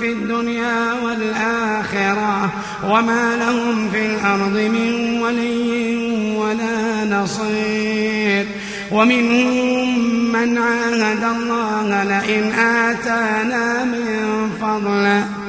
في 0.01 0.13
الدنيا 0.13 0.93
والآخرة 1.05 2.51
وما 2.89 3.37
لهم 3.37 3.91
في 3.91 4.07
الأرض 4.07 4.57
من 4.57 5.21
ولي 5.23 5.97
ولا 6.37 7.05
نصير. 7.05 8.47
ومنهم 8.93 9.99
من 10.33 10.59
عاهد 10.59 11.25
الله 11.25 12.05
لئن 12.05 12.53
آتانا 12.53 13.85
من 13.85 14.51
فضله. 14.61 15.40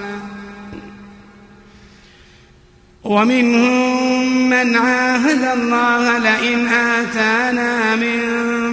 ومنهم 3.11 4.49
من 4.49 4.75
عاهد 4.75 5.43
الله 5.43 6.17
لئن 6.17 6.67
آتانا 6.67 7.95
من 7.95 8.19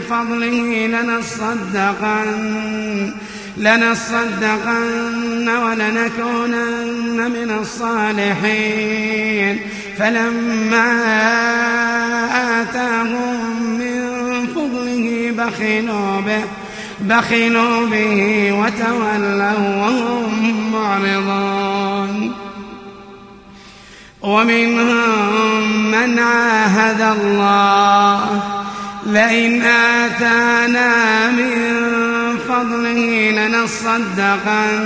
فضله 0.01 0.87
لنصدقن 0.87 2.29
لنصدقن 3.57 5.49
ولنكونن 5.49 7.31
من 7.31 7.51
الصالحين. 7.61 9.59
فلما 9.99 10.91
آتاهم 12.61 13.63
من 13.79 14.01
فضله 14.55 15.33
بخلوا 15.39 16.21
به 16.21 16.45
بخلوا 17.01 17.87
به 17.87 18.53
وتولوا 18.53 19.53
وهم 19.53 20.73
معرضون. 20.73 22.48
ومنهم 24.23 25.91
من 25.91 26.19
عاهد 26.19 27.01
الله. 27.01 28.43
لئن 29.07 29.63
آتانا 29.63 31.31
من 31.31 31.79
فضله 32.49 33.31
لنصدقن 33.31 34.79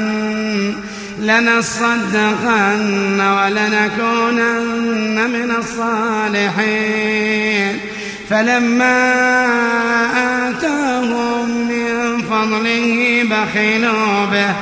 لنصدقن 1.20 3.20
ولنكونن 3.20 5.30
من 5.30 5.50
الصالحين. 5.58 7.32
فلما 8.30 9.12
آتاهم 10.48 11.68
من 11.68 12.22
فضله 12.30 13.22
بخلوا 13.30 14.26
به 14.32 14.54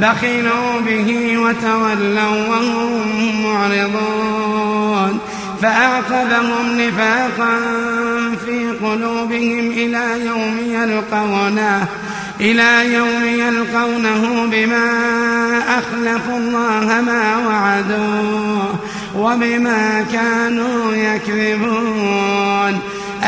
بخلوا 0.00 0.80
به 0.86 1.38
وتولوا 1.38 2.48
وهم 2.48 3.42
معرضون. 3.44 5.20
فأعقبهم 5.62 6.78
نفاقا 6.78 7.58
في 8.46 8.70
قلوبهم 8.86 9.70
إلى 9.70 10.26
يوم 10.26 10.58
يلقونه 10.66 11.86
إلى 12.40 12.94
يوم 12.94 13.24
يلقونه 13.24 14.46
بما 14.52 14.88
أخلفوا 15.78 16.38
الله 16.38 17.00
ما 17.00 17.36
وعدوه 17.46 18.74
وبما 19.16 20.04
كانوا 20.12 20.94
يكذبون. 20.94 22.80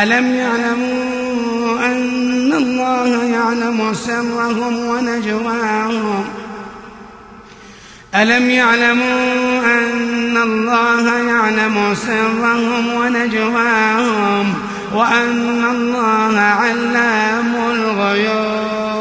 ألم 0.03 0.35
يعلموا 0.35 1.87
أن 1.87 2.53
الله 2.53 3.25
يعلم 3.25 3.95
سرهم 3.95 4.75
ونجواهم؟ 4.89 6.25
ألم 8.15 8.51
يعلموا 8.51 9.61
أن 9.65 10.37
الله 10.37 11.19
يعلم 11.19 11.95
سرهم 11.95 12.95
ونجواهم 12.95 14.55
وأن 14.95 15.65
الله 15.65 16.41
علام 16.41 17.55
الغيوب؟ 17.71 18.93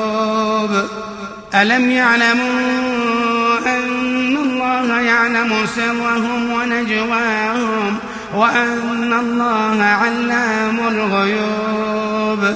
ألم 1.56 1.92
يعلموا 1.92 3.58
أن 3.66 4.38
الله 4.38 5.00
يعلم 5.00 5.66
سرهم 5.76 6.52
ونجواهم 6.52 7.98
وأن 8.36 9.14
الله 9.14 9.84
علام 9.84 10.80
الغيوب؟ 10.88 12.56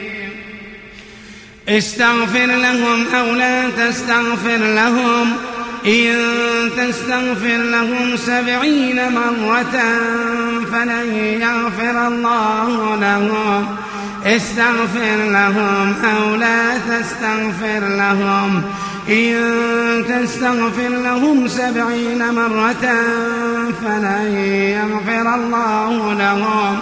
استغفر 1.77 2.45
لهم 2.45 3.05
أو 3.15 3.35
لا 3.35 3.69
تستغفر 3.69 4.57
لهم. 4.57 5.33
إن 5.85 6.15
تستغفر 6.77 7.57
لهم 7.57 8.17
سبعين 8.17 9.11
مرة 9.11 9.79
فلن 10.71 11.15
يغفر 11.15 12.07
الله 12.07 12.95
لهم. 13.01 13.75
استغفر 14.25 15.15
لهم 15.17 15.95
أو 16.03 16.35
لا 16.35 16.77
تستغفر 16.77 17.87
لهم. 17.87 18.63
إن 19.09 19.35
تستغفر 20.09 20.89
لهم 20.89 21.47
سبعين 21.47 22.33
مرة 22.33 22.95
فلن 23.81 24.35
يغفر 24.77 25.35
الله 25.35 26.13
لهم. 26.13 26.79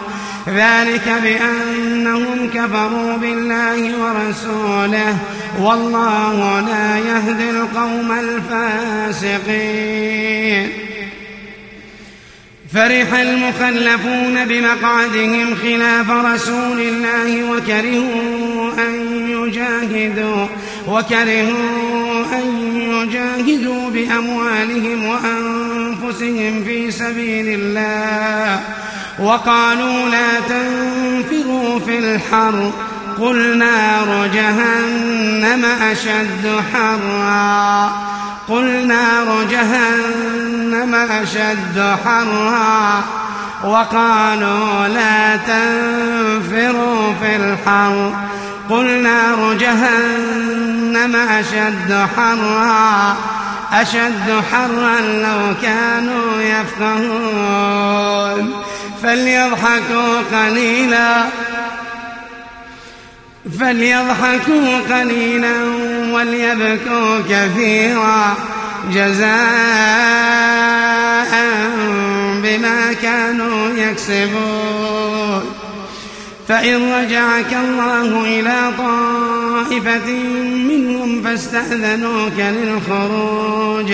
ذلك 0.55 1.07
بأنهم 1.23 2.49
كفروا 2.53 3.17
بالله 3.17 3.97
ورسوله 3.99 5.17
والله 5.59 6.59
لا 6.59 6.97
يهدي 6.97 7.49
القوم 7.49 8.11
الفاسقين. 9.19 10.69
فرح 12.73 13.13
المخلفون 13.13 14.45
بمقعدهم 14.45 15.55
خلاف 15.55 16.09
رسول 16.09 16.81
الله 16.81 17.51
وكرهوا 17.51 18.71
أن 18.87 18.93
يجاهدوا 19.29 20.45
وكرهوا 20.87 22.25
أن 22.33 22.45
يجاهدوا 22.75 23.89
بأموالهم 23.89 25.05
وأنفسهم 25.05 26.63
في 26.63 26.91
سبيل 26.91 27.47
الله. 27.47 28.61
وقالوا 29.21 30.09
لا 30.09 30.39
تنفروا 30.39 31.79
في 31.79 31.99
الحر. 31.99 32.71
قل 33.19 33.57
نار 33.57 34.27
جهنم 34.33 35.65
أشد 35.91 36.61
حرا. 36.73 37.91
قل 38.47 38.87
نار 38.87 39.43
جهنم 39.51 40.95
أشد 40.95 41.95
حرا. 42.05 43.03
وقالوا 43.63 44.87
لا 44.87 45.35
تنفروا 45.35 47.13
في 47.21 47.35
الحر. 47.35 48.13
قل 48.69 49.01
نار 49.01 49.53
جهنم 49.53 51.15
أشد 51.15 52.07
حرا. 52.17 53.15
أشد 53.73 54.43
حرا 54.51 54.99
لو 54.99 55.55
كانوا 55.61 56.41
يفقهون. 56.41 57.79
فليضحكوا 59.03 60.21
قليلا. 60.33 61.23
فليضحكوا 63.59 64.79
قليلا 64.91 65.63
وليبكوا 66.13 67.19
كثيرا. 67.29 68.35
جزاء 68.93 69.29
بما 72.43 72.93
كانوا 73.01 73.69
يكسبون. 73.69 75.43
فإن 76.47 76.91
رجعك 76.93 77.53
الله 77.53 78.39
إلى 78.39 78.71
طائفة 78.77 80.09
منهم 80.69 81.21
فاستأذنوك 81.23 82.39
للخروج. 82.39 83.93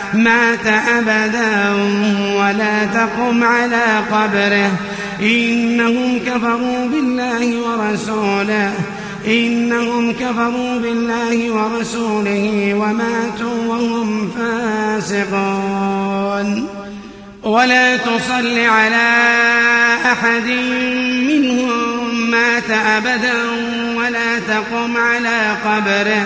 مات 0.13 0.67
أبدا 0.97 1.73
ولا 2.37 2.85
تقم 2.85 3.43
على 3.43 3.85
قبره. 4.11 4.71
إنهم 5.21 6.19
كفروا 6.27 6.87
بالله 6.87 7.55
ورسوله. 7.61 8.73
إنهم 9.27 10.13
كفروا 10.13 10.79
بالله 10.79 11.51
ورسوله 11.51 12.73
وماتوا 12.73 13.65
وهم 13.67 14.31
فاسقون. 15.09 16.67
ولا 17.43 17.97
تصل 17.97 18.59
على 18.59 19.13
أحد 20.05 20.47
منهم 21.27 22.31
مات 22.31 22.69
أبدا 22.69 23.33
ولا 23.95 24.39
تقم 24.39 24.97
على 24.97 25.55
قبره. 25.65 26.25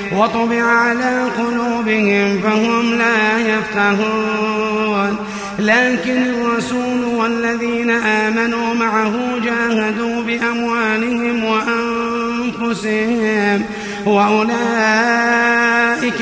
وطبع 0.17 0.63
على 0.63 1.25
قلوبهم 1.37 2.39
فهم 2.41 2.95
لا 2.95 3.39
يفقهون 3.39 5.15
لكن 5.59 6.23
الرسول 6.23 7.03
والذين 7.03 7.89
آمنوا 7.91 8.73
معه 8.73 9.13
جاهدوا 9.43 10.21
بأموالهم 10.23 11.43
وأنفسهم 12.63 13.65
وأولئك 14.05 14.61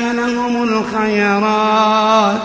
لهم 0.00 0.62
الخيرات 0.62 2.40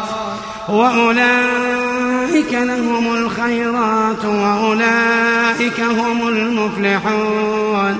وأولئك 0.69 2.53
لهم 2.53 3.15
الخيرات 3.15 4.25
وأولئك 4.25 5.79
هم 5.79 6.27
المفلحون. 6.27 7.99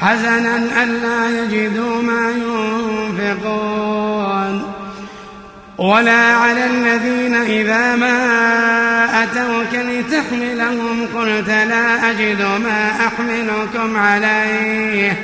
حزنا 0.00 0.82
ألا 0.82 1.42
يجدوا 1.42 2.02
ما 2.02 2.30
ينفقون. 3.18 4.72
ولا 5.78 6.34
على 6.34 6.66
الذين 6.66 7.34
إذا 7.34 7.96
ما 7.96 8.18
أتوك 9.22 9.72
لتحملهم 9.74 11.06
قلت 11.14 11.48
لا 11.48 12.10
أجد 12.10 12.42
ما 12.42 12.92
أحملكم 13.06 13.96
عليه. 13.96 15.16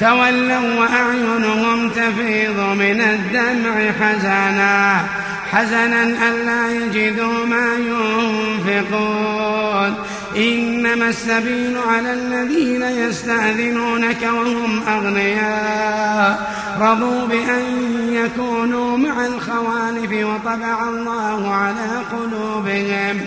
تولوا 0.00 0.74
وأعينهم 0.78 1.88
تفيض 1.90 2.60
من 2.60 3.00
الدمع 3.00 3.92
حزنا. 4.00 5.00
حزنا 5.52 6.02
ألا 6.02 6.72
يجدوا 6.72 7.46
ما 7.46 7.66
ينفقون. 8.68 9.94
إنما 10.36 11.08
السبيل 11.08 11.78
على 11.88 12.12
الذين 12.12 12.82
يستأذنونك 12.82 14.22
وهم 14.22 14.82
أغنياء. 14.88 16.60
رضوا 16.80 17.26
بأن 17.26 17.64
يكونوا 18.12 18.96
مع 18.96 19.26
الخوالف 19.26 20.12
وطبع 20.12 20.88
الله 20.88 21.54
على 21.54 21.88
قلوبهم. 22.12 23.20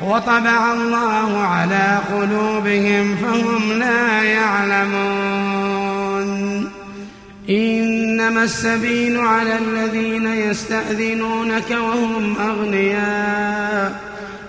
وطبع 0.00 0.72
الله 0.72 1.38
على 1.38 1.98
قلوبهم 2.12 3.16
فهم 3.16 3.72
لا 3.72 4.22
يعلمون. 4.22 5.74
إنما 7.50 8.44
السبيل 8.44 9.20
على 9.20 9.58
الذين 9.58 10.26
يستأذنونك 10.26 11.70
وهم 11.70 12.34
أغنياء. 12.40 14.13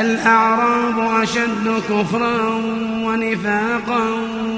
الأعراب 0.00 1.22
أشد 1.22 1.82
كفرا 1.88 2.48
ونفاقا 3.04 4.00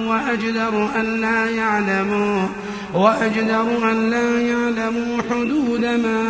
وأجدر 0.06 0.88
أن 1.00 1.20
لا 1.20 1.50
يعلموا 1.50 2.46
وأجدر 2.94 3.90
أن 3.90 4.10
لا 4.10 4.40
يعلموا 4.40 5.22
حدود 5.30 5.84
ما 5.84 6.20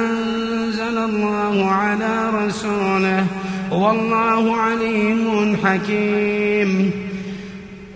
أنزل 0.00 0.98
الله 0.98 1.70
على 1.70 2.30
رسوله. 2.46 3.26
والله 3.70 4.56
عليم 4.56 5.56
حكيم. 5.64 6.90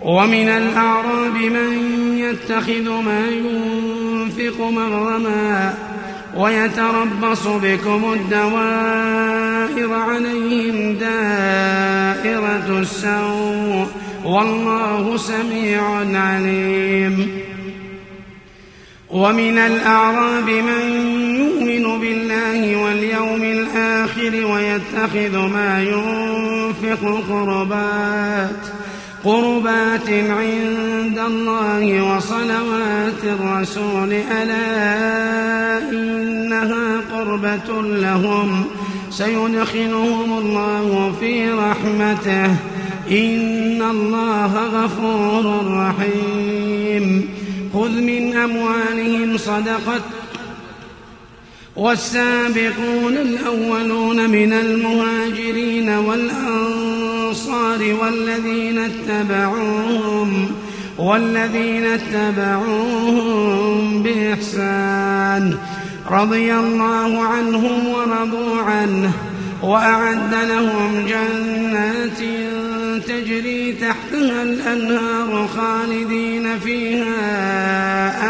ومن 0.01 0.49
الأعراب 0.49 1.35
من 1.35 1.95
يتخذ 2.17 2.89
ما 2.89 3.27
ينفق 3.27 4.61
مغرما 4.61 5.73
ويتربص 6.35 7.47
بكم 7.47 8.13
الدوائر 8.13 9.93
عليهم 9.93 10.93
دائرة 10.93 12.79
السوء 12.79 13.87
والله 14.25 15.17
سميع 15.17 15.81
عليم. 16.13 17.45
ومن 19.09 19.57
الأعراب 19.57 20.49
من 20.49 21.15
يؤمن 21.35 21.99
بالله 21.99 22.75
واليوم 22.75 23.43
الآخر 23.43 24.45
ويتخذ 24.45 25.37
ما 25.37 25.83
ينفق 25.83 27.23
قربات 27.29 28.61
قربات 29.23 30.09
عند 30.09 31.19
الله 31.27 32.15
وصلوات 32.15 33.23
الرسول 33.23 34.13
ألا 34.13 35.34
قربة 37.35 37.81
لهم 37.81 38.65
سيدخلهم 39.09 40.37
الله 40.37 41.13
في 41.19 41.51
رحمته. 41.51 42.45
إن 43.11 43.81
الله 43.81 44.55
غفور 44.55 45.67
رحيم. 45.67 47.29
خذ 47.73 47.89
من 47.89 48.35
أموالهم 48.37 49.37
صدقة. 49.37 50.01
والسابقون 51.75 53.17
الأولون 53.17 54.29
من 54.29 54.53
المهاجرين 54.53 55.89
والأنصار 55.89 57.79
والذين 58.01 58.79
اتبعوهم 58.79 60.51
والذين 60.97 61.85
اتبعوهم 61.85 63.33
بإحسان. 64.03 65.57
رضي 66.11 66.53
الله 66.53 67.23
عنهم 67.23 67.87
ورضوا 67.87 68.61
عنه 68.61 69.11
وأعد 69.63 70.33
لهم 70.33 71.05
جنات 71.07 72.19
تجري 73.07 73.73
تحتها 73.73 74.43
الأنهار 74.43 75.47
خالدين 75.47 76.59
فيها 76.59 77.13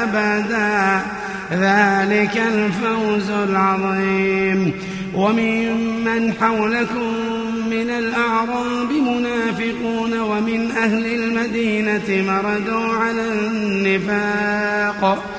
أبدا. 0.03 1.01
ذلك 1.51 2.41
الفوز 2.53 3.29
العظيم. 3.29 4.73
وممن 5.15 6.33
حولكم 6.41 7.13
من 7.69 7.89
الأعراب 7.89 8.91
منافقون 8.91 10.19
ومن 10.19 10.71
أهل 10.71 11.05
المدينة 11.05 12.31
مردوا 12.31 12.93
على 12.93 13.33
النفاق. 13.33 15.34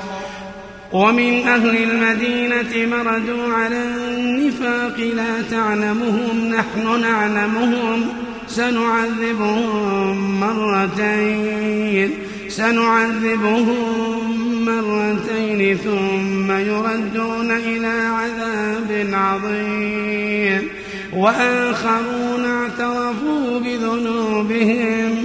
ومن 0.97 1.49
أهل 1.49 1.77
المدينة 1.77 2.97
مردوا 2.97 3.53
على 3.53 3.83
النفاق 4.17 5.01
لا 5.17 5.43
تعلمهم 5.51 6.49
نحن 6.49 7.01
نعلمهم. 7.01 8.07
سنعذبهم 8.49 10.41
مرتين 10.41 12.11
سنعذبهم 12.49 13.85
مرتين 14.65 15.77
ثم 15.77 16.51
يردون 16.51 17.51
إلى 17.51 18.11
عذاب 18.19 19.07
عظيم. 19.13 20.69
وآخرون 21.13 22.45
اعترفوا 22.45 23.61
بذنوبهم. 23.61 25.25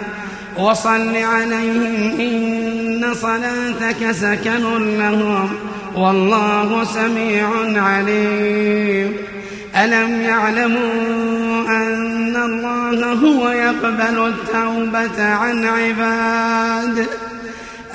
وصل 0.57 1.15
عليهم 1.15 2.19
إن 2.19 3.13
صلاتك 3.13 4.11
سكن 4.11 4.97
لهم 4.97 5.49
والله 5.95 6.83
سميع 6.83 7.47
عليم. 7.81 9.13
ألم 9.75 10.21
يعلموا 10.21 11.67
أن 11.67 12.35
الله 12.35 13.13
هو 13.13 13.49
يقبل 13.49 14.27
التوبة 14.27 15.23
عن 15.23 15.65
عباد؟ 15.65 17.05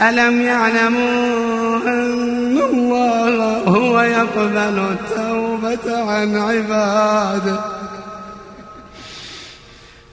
ألم 0.01 0.43
يعلموا 0.43 1.77
أن 1.87 2.59
الله 2.73 3.63
هو 3.67 4.01
يقبل 4.01 4.79
التوبة 4.93 6.11
عن 6.11 6.37
عباد؟ 6.37 7.61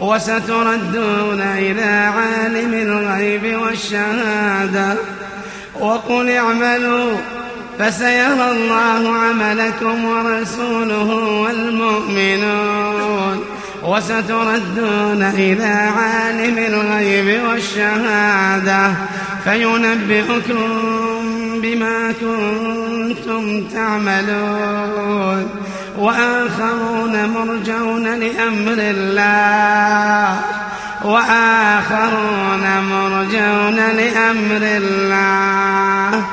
وستردون 0.00 1.40
إلى 1.40 2.12
عالم 2.16 2.74
الغيب 2.74 3.60
والشهادة. 3.60 4.96
وقل 5.80 6.30
اعملوا 6.30 7.12
فسيرى 7.78 8.50
الله 8.50 9.14
عملكم 9.14 10.04
ورسوله 10.04 11.08
والمؤمنون. 11.42 13.44
وستردون 13.84 15.22
إلى 15.22 15.90
عالم 15.96 16.58
الغيب 16.58 17.40
والشهادة. 17.48 18.92
فينبئكم 19.44 20.68
بما 21.62 22.14
كنتم 22.20 23.64
تعملون. 23.64 25.48
وآخرون 25.98 27.24
مرجون 27.26 28.14
لأمر 28.14 28.76
الله. 28.78 30.40
وآخرون 31.04 32.80
مرجون 32.90 33.76
لأمر 33.76 34.62
الله. 34.62 36.24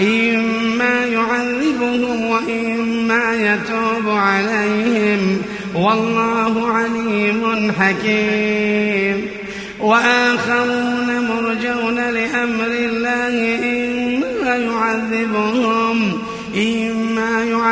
إما 0.00 1.04
يعذبهم 1.04 2.26
وإما 2.26 3.34
يتوب 3.34 4.16
عليهم. 4.18 5.42
والله 5.74 6.72
عليم 6.72 7.72
حكيم. 7.80 9.26
وآخرون 9.80 11.28
مرجون 11.28 11.94
لأمر 11.94 12.66
الله 12.66 13.58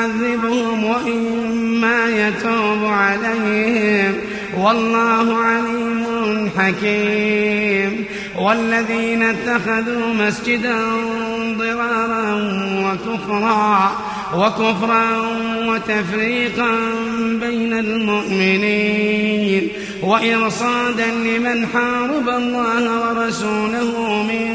يعذبهم 0.01 0.84
وإما 0.84 2.28
يتوب 2.28 2.84
عليهم. 2.84 4.14
والله 4.57 5.36
عليم 5.36 6.51
حكيم. 6.59 8.05
والذين 8.38 9.22
اتخذوا 9.22 10.14
مسجدا 10.14 10.78
ضرارا 11.59 12.34
وكفرا 12.84 13.92
وكفرا 14.35 15.09
وتفريقا 15.66 16.70
بين 17.41 17.72
المؤمنين 17.72 19.68
وإرصادا 20.03 21.07
لمن 21.07 21.66
حارب 21.66 22.28
الله 22.28 23.09
ورسوله 23.09 24.22
من 24.22 24.51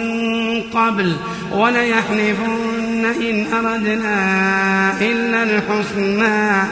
قبل 0.73 1.15
وليحلفن 1.53 3.05
إن 3.21 3.45
أردنا 3.53 5.01
إلا 5.01 5.43
الحسنى 5.43 6.63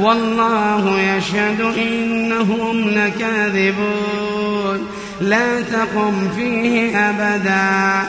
والله 0.00 1.00
يشهد 1.00 1.60
إنهم 1.60 2.88
لكاذبون 2.90 4.86
لا 5.20 5.60
تقم 5.60 6.28
فيه 6.36 6.98
أبدا 7.10 8.08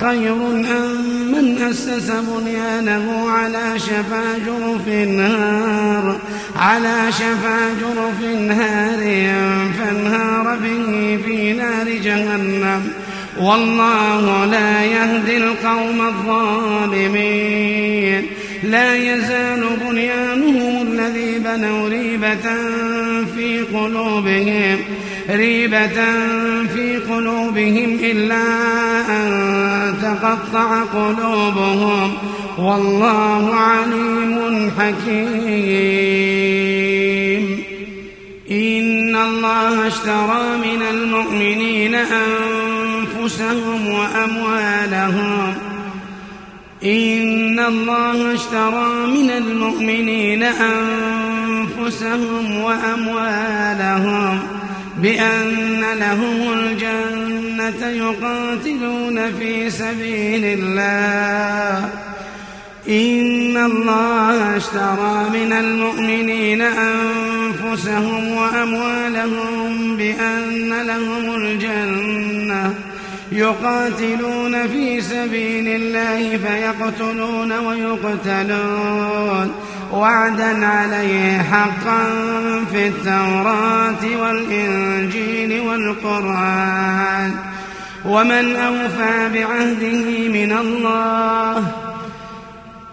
خير 0.00 0.32
أم 0.32 1.32
من 1.32 1.62
أسس 1.62 2.10
بنيانه 2.10 3.30
على 3.30 3.78
شفا 3.78 4.38
جرف 4.46 4.88
نار 4.88 6.18
على 6.56 7.12
شفا 7.12 7.58
جرف 7.80 8.20
نار 8.40 9.00
فانهار 9.78 10.58
به 10.62 11.18
في 11.26 11.52
نار 11.52 11.88
جهنم. 12.04 12.82
والله 13.40 14.44
لا 14.44 14.84
يهدي 14.84 15.36
القوم 15.36 16.00
الظالمين. 16.08 18.26
لا 18.62 18.96
يزال 18.96 19.64
بنيانهم 19.84 20.49
الذي 21.10 21.38
بنوا 21.38 21.88
ريبة 21.88 22.56
في 23.36 23.62
قلوبهم 23.74 24.78
ريبة 25.30 26.04
في 26.74 26.96
قلوبهم 26.96 27.98
إلا 28.02 28.42
أن 29.10 29.94
تقطع 30.02 30.82
قلوبهم. 30.82 32.12
والله 32.58 33.54
عليم 33.54 34.70
حكيم. 34.78 35.20
إن 38.50 39.16
الله 39.16 39.86
اشترى 39.86 40.56
من 40.56 40.82
المؤمنين 40.90 41.94
أنفسهم 41.94 43.88
وأموالهم. 43.88 45.69
إن 46.84 47.58
الله 47.58 48.34
اشترى 48.34 49.06
من 49.06 49.30
المؤمنين 49.30 50.42
أنفسهم 50.42 52.20
وأموالهم 52.60 54.38
بأن 54.96 55.80
لهم 55.98 56.52
الجنة 56.52 57.86
يقاتلون 57.88 59.32
في 59.32 59.70
سبيل 59.70 60.44
الله. 60.44 61.88
إن 62.88 63.56
الله 63.56 64.56
اشترى 64.56 65.30
من 65.32 65.52
المؤمنين 65.52 66.62
أنفسهم 66.62 68.28
وأموالهم 68.28 69.96
بأن 69.96 70.82
لهم 70.86 71.34
الجنة 71.34 72.29
يقاتلون 73.32 74.68
في 74.68 75.00
سبيل 75.00 75.68
الله 75.68 76.36
فيقتلون 76.36 77.52
ويقتلون. 77.52 79.52
وعدا 79.92 80.66
عليه 80.66 81.38
حقا 81.38 82.04
في 82.72 82.86
التوراة 82.86 84.20
والإنجيل 84.20 85.60
والقرآن. 85.60 87.34
ومن 88.04 88.56
أوفى 88.56 89.28
بعهده 89.34 90.28
من 90.28 90.52
الله 90.52 91.72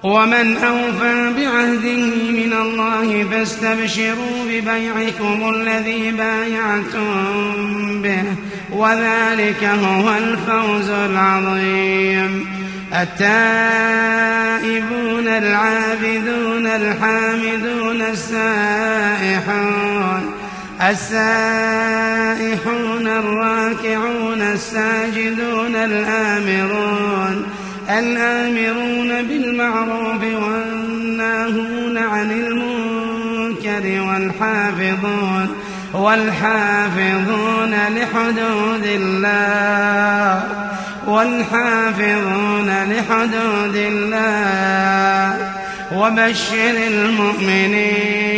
ومن 0.08 0.58
أوفى 0.58 1.34
بعهده 1.38 2.06
من 2.32 2.54
الله 2.54 3.26
فاستبشروا 3.32 4.44
ببيعكم 4.50 5.50
الذي 5.56 6.12
بايعتم 6.12 8.02
به 8.02 8.24
وذلك 8.72 9.64
هو 9.64 10.18
الفوز 10.18 10.90
العظيم. 10.90 12.48
التائبون 12.94 13.28
العابدون 15.28 16.68
الحامدون 16.68 18.02
السائحون 18.02 19.58
السائحون 20.90 22.28
الراكعون 23.08 24.42
الساجدون 24.42 25.76
الآمرون 25.76 27.57
الآمرون 27.90 29.28
بالمعروف 29.28 30.24
والناهون 30.24 31.98
عن 31.98 32.32
المنكر 32.32 34.02
والحافظون 34.02 35.50
والحافظون 35.94 37.72
لحدود 37.72 38.86
الله 38.86 40.44
والحافظون 41.08 42.70
لحدود 42.90 43.76
الله 43.76 45.52
وبشر 45.96 46.76
المؤمنين 46.88 48.38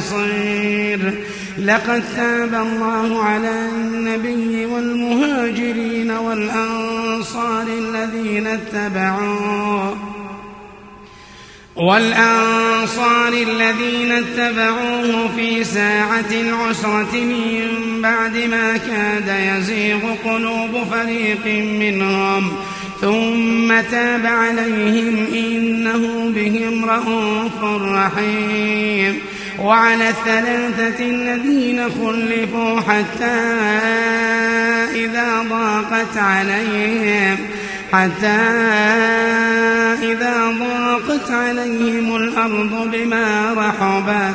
ولا 0.00 0.26
نصير. 0.26 1.14
لقد 1.58 2.02
تاب 2.16 2.54
الله 2.54 3.22
على 3.22 3.68
النبي 3.72 4.66
والمهاجرين 4.66 6.10
والأنصار 6.10 7.66
الذين 7.78 8.46
اتبعوه. 8.46 9.96
والأنصار 11.76 13.32
الذين 13.32 14.12
اتبعوه 14.12 15.28
في 15.36 15.64
ساعة 15.64 16.30
العسرة 16.30 17.14
من 17.14 17.66
بعد 18.02 18.36
ما 18.36 18.76
كاد 18.76 19.58
يزيغ 19.58 19.98
قلوب 20.24 20.84
فريق 20.90 21.64
منهم. 21.80 22.52
ثم 23.00 23.80
تاب 23.90 24.26
عليهم 24.26 25.26
إنه 25.34 26.32
بهم 26.34 26.84
رءوف 26.84 27.82
رحيم. 27.82 29.18
وعلى 29.60 30.08
الثلاثة 30.08 31.04
الذين 31.04 31.90
خلفوا 31.90 32.80
حتى 32.80 33.40
إذا 34.94 35.46
ضاقت 35.50 36.16
عليهم 36.16 37.36
حتى 37.92 38.40
إذا 40.02 40.54
ضاقت 40.58 41.30
عليهم 41.30 42.16
الأرض 42.16 42.90
بما 42.92 43.54
رحبت 43.56 44.34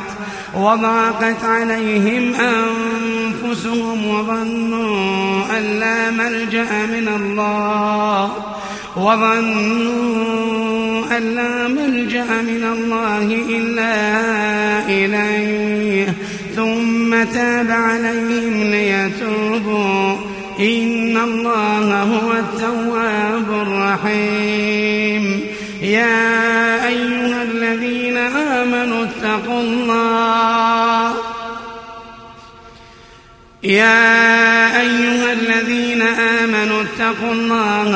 وضاقت 0.53 1.43
عليهم 1.43 2.33
أنفسهم 2.35 4.07
وظنوا 4.07 5.57
أن 5.57 5.79
لا 5.79 6.11
ملجأ 6.11 6.85
من 6.85 7.07
الله 7.07 8.31
وظنوا 8.95 10.94
أن 11.11 11.35
لا 11.35 11.67
ملجأ 11.67 12.23
من 12.23 12.63
الله 12.73 13.45
إلا 13.49 13.95
إليه. 14.89 16.13
ثم 16.55 17.23
تاب 17.23 17.71
عليهم 17.71 18.63
ليتوبوا. 18.63 20.15
إن 20.59 21.17
الله 21.17 22.03
هو 22.03 22.31
التواب 22.31 23.67
الرحيم. 23.67 25.41
يا 25.81 26.87
أيها 26.87 27.43
الذين 27.43 28.17
آمنوا 28.17 29.05
اتقوا 29.05 29.61
الله. 29.61 31.13
يا 33.63 34.81
أيها 34.81 35.33
الذين 35.33 36.01
آمنوا 36.01 36.81
اتقوا 36.81 37.31
الله 37.31 37.95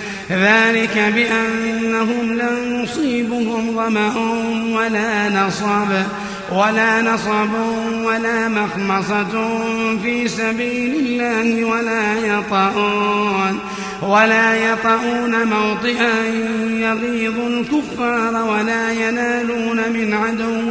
ذلك 0.31 1.13
بأنهم 1.15 2.33
لا 2.33 2.81
يصيبهم 2.81 3.75
ظمأ 3.75 4.13
ولا 4.75 5.29
نصب 5.29 5.91
ولا 6.51 7.01
نصب 7.01 7.53
ولا 8.03 8.47
مخمصة 8.47 9.59
في 10.03 10.27
سبيل 10.27 10.95
الله 10.95 11.65
ولا 11.65 12.15
يطؤون 12.25 13.59
ولا 14.01 14.71
يطؤون 14.71 15.47
موطئا 15.47 16.25
يغيظ 16.79 17.39
الكفار 17.39 18.43
ولا 18.49 18.91
ينالون 18.91 19.77
من 19.93 20.13
عدو 20.13 20.61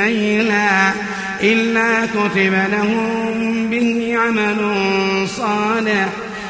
نيلا 0.00 0.90
إلا 1.42 2.06
كتب 2.06 2.54
لهم 2.70 3.66
به 3.70 4.16
عمل 4.18 4.58
صالح. 5.28 6.25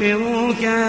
لينفروا 0.00 0.52
كافة. 0.52 0.80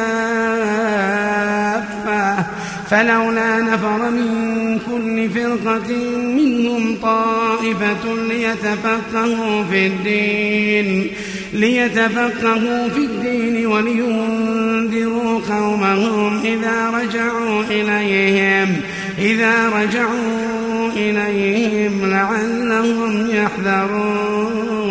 فلولا 2.89 3.59
نفر 3.59 4.09
من 4.09 4.79
كل 4.79 5.29
فرقة 5.29 5.91
منهم 6.35 6.97
طائفة 7.01 8.15
ليتفقهوا 8.29 9.63
في 9.71 9.87
الدين 9.87 11.07
ليتفقهوا 11.53 12.89
في 12.89 12.97
الدين 12.97 13.67
ولينذروا 13.67 15.39
قومهم 15.49 16.41
إذا 16.45 16.89
رجعوا 16.89 17.63
إليهم. 17.63 18.75
إذا 19.19 19.69
رجعوا 19.69 20.89
إليهم 20.95 22.11
لعلهم 22.11 23.27
يحذرون. 23.29 24.81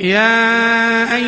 يا 0.00 1.14
أيها 1.14 1.27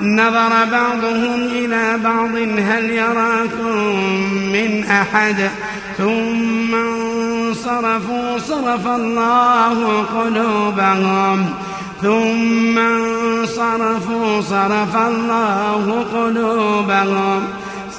نظر 0.00 0.50
بعضهم 0.72 1.48
إلى 1.52 1.98
بعض 2.04 2.36
هل 2.58 2.90
يراكم 2.90 4.00
من 4.52 4.84
أحد؟ 4.90 5.50
ثم 5.98 6.74
انصرفوا 6.74 8.38
صرف 8.38 8.86
الله 8.86 10.04
قلوبهم. 10.16 11.46
ثم 12.02 12.78
انصرفوا 12.78 14.40
صرف 14.40 14.96
الله 14.96 16.04
قلوبهم. 16.14 17.42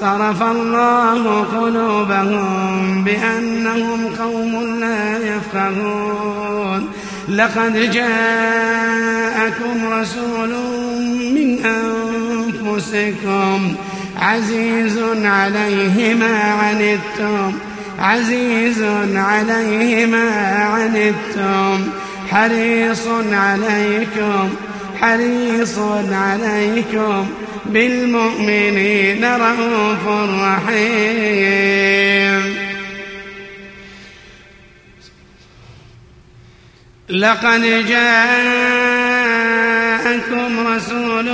صرف 0.00 0.42
الله 0.42 1.46
قلوبهم 1.60 3.04
بأنهم 3.04 4.10
قوم 4.18 4.80
لا 4.80 5.18
يفقهون. 5.18 6.88
لقد 7.28 7.90
جاءكم 7.92 9.92
رسول 9.92 10.54
من 11.08 11.64
أنفسكم. 11.64 13.74
عزيز 14.16 14.98
عليه 15.24 16.14
ما 16.14 16.38
عنتم. 16.38 17.52
عزيز 17.98 18.82
عليه 19.14 20.06
ما 20.06 20.30
عنتم. 20.58 21.88
حريص 22.30 23.06
عليكم. 23.32 24.50
حريص 25.00 25.78
عليكم. 26.12 27.26
بالمؤمنين 27.66 29.24
رؤوف 29.24 30.08
رحيم. 30.42 31.90
لقد 37.10 37.84
جاءكم 40.04 40.66
رسول 40.66 41.24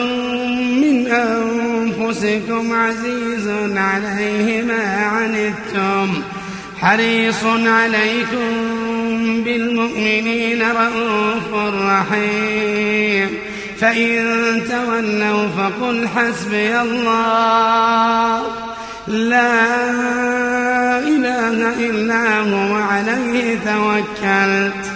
من 0.80 1.06
أنفسكم 1.06 2.72
عزيز 2.72 3.48
عليه 3.76 4.62
ما 4.62 5.06
عنتم 5.06 6.22
حريص 6.80 7.44
عليكم 7.66 8.52
بالمؤمنين 9.44 10.62
رؤوف 10.62 11.74
رحيم. 11.82 13.28
فإن 13.80 14.24
تولوا 14.70 15.48
فقل 15.48 16.08
حسبي 16.08 16.80
الله 16.80 18.42
لا 19.08 19.78
إله 20.98 21.88
إلا 21.90 22.40
هو 22.40 22.74
عليه 22.74 23.58
توكلت. 23.64 24.95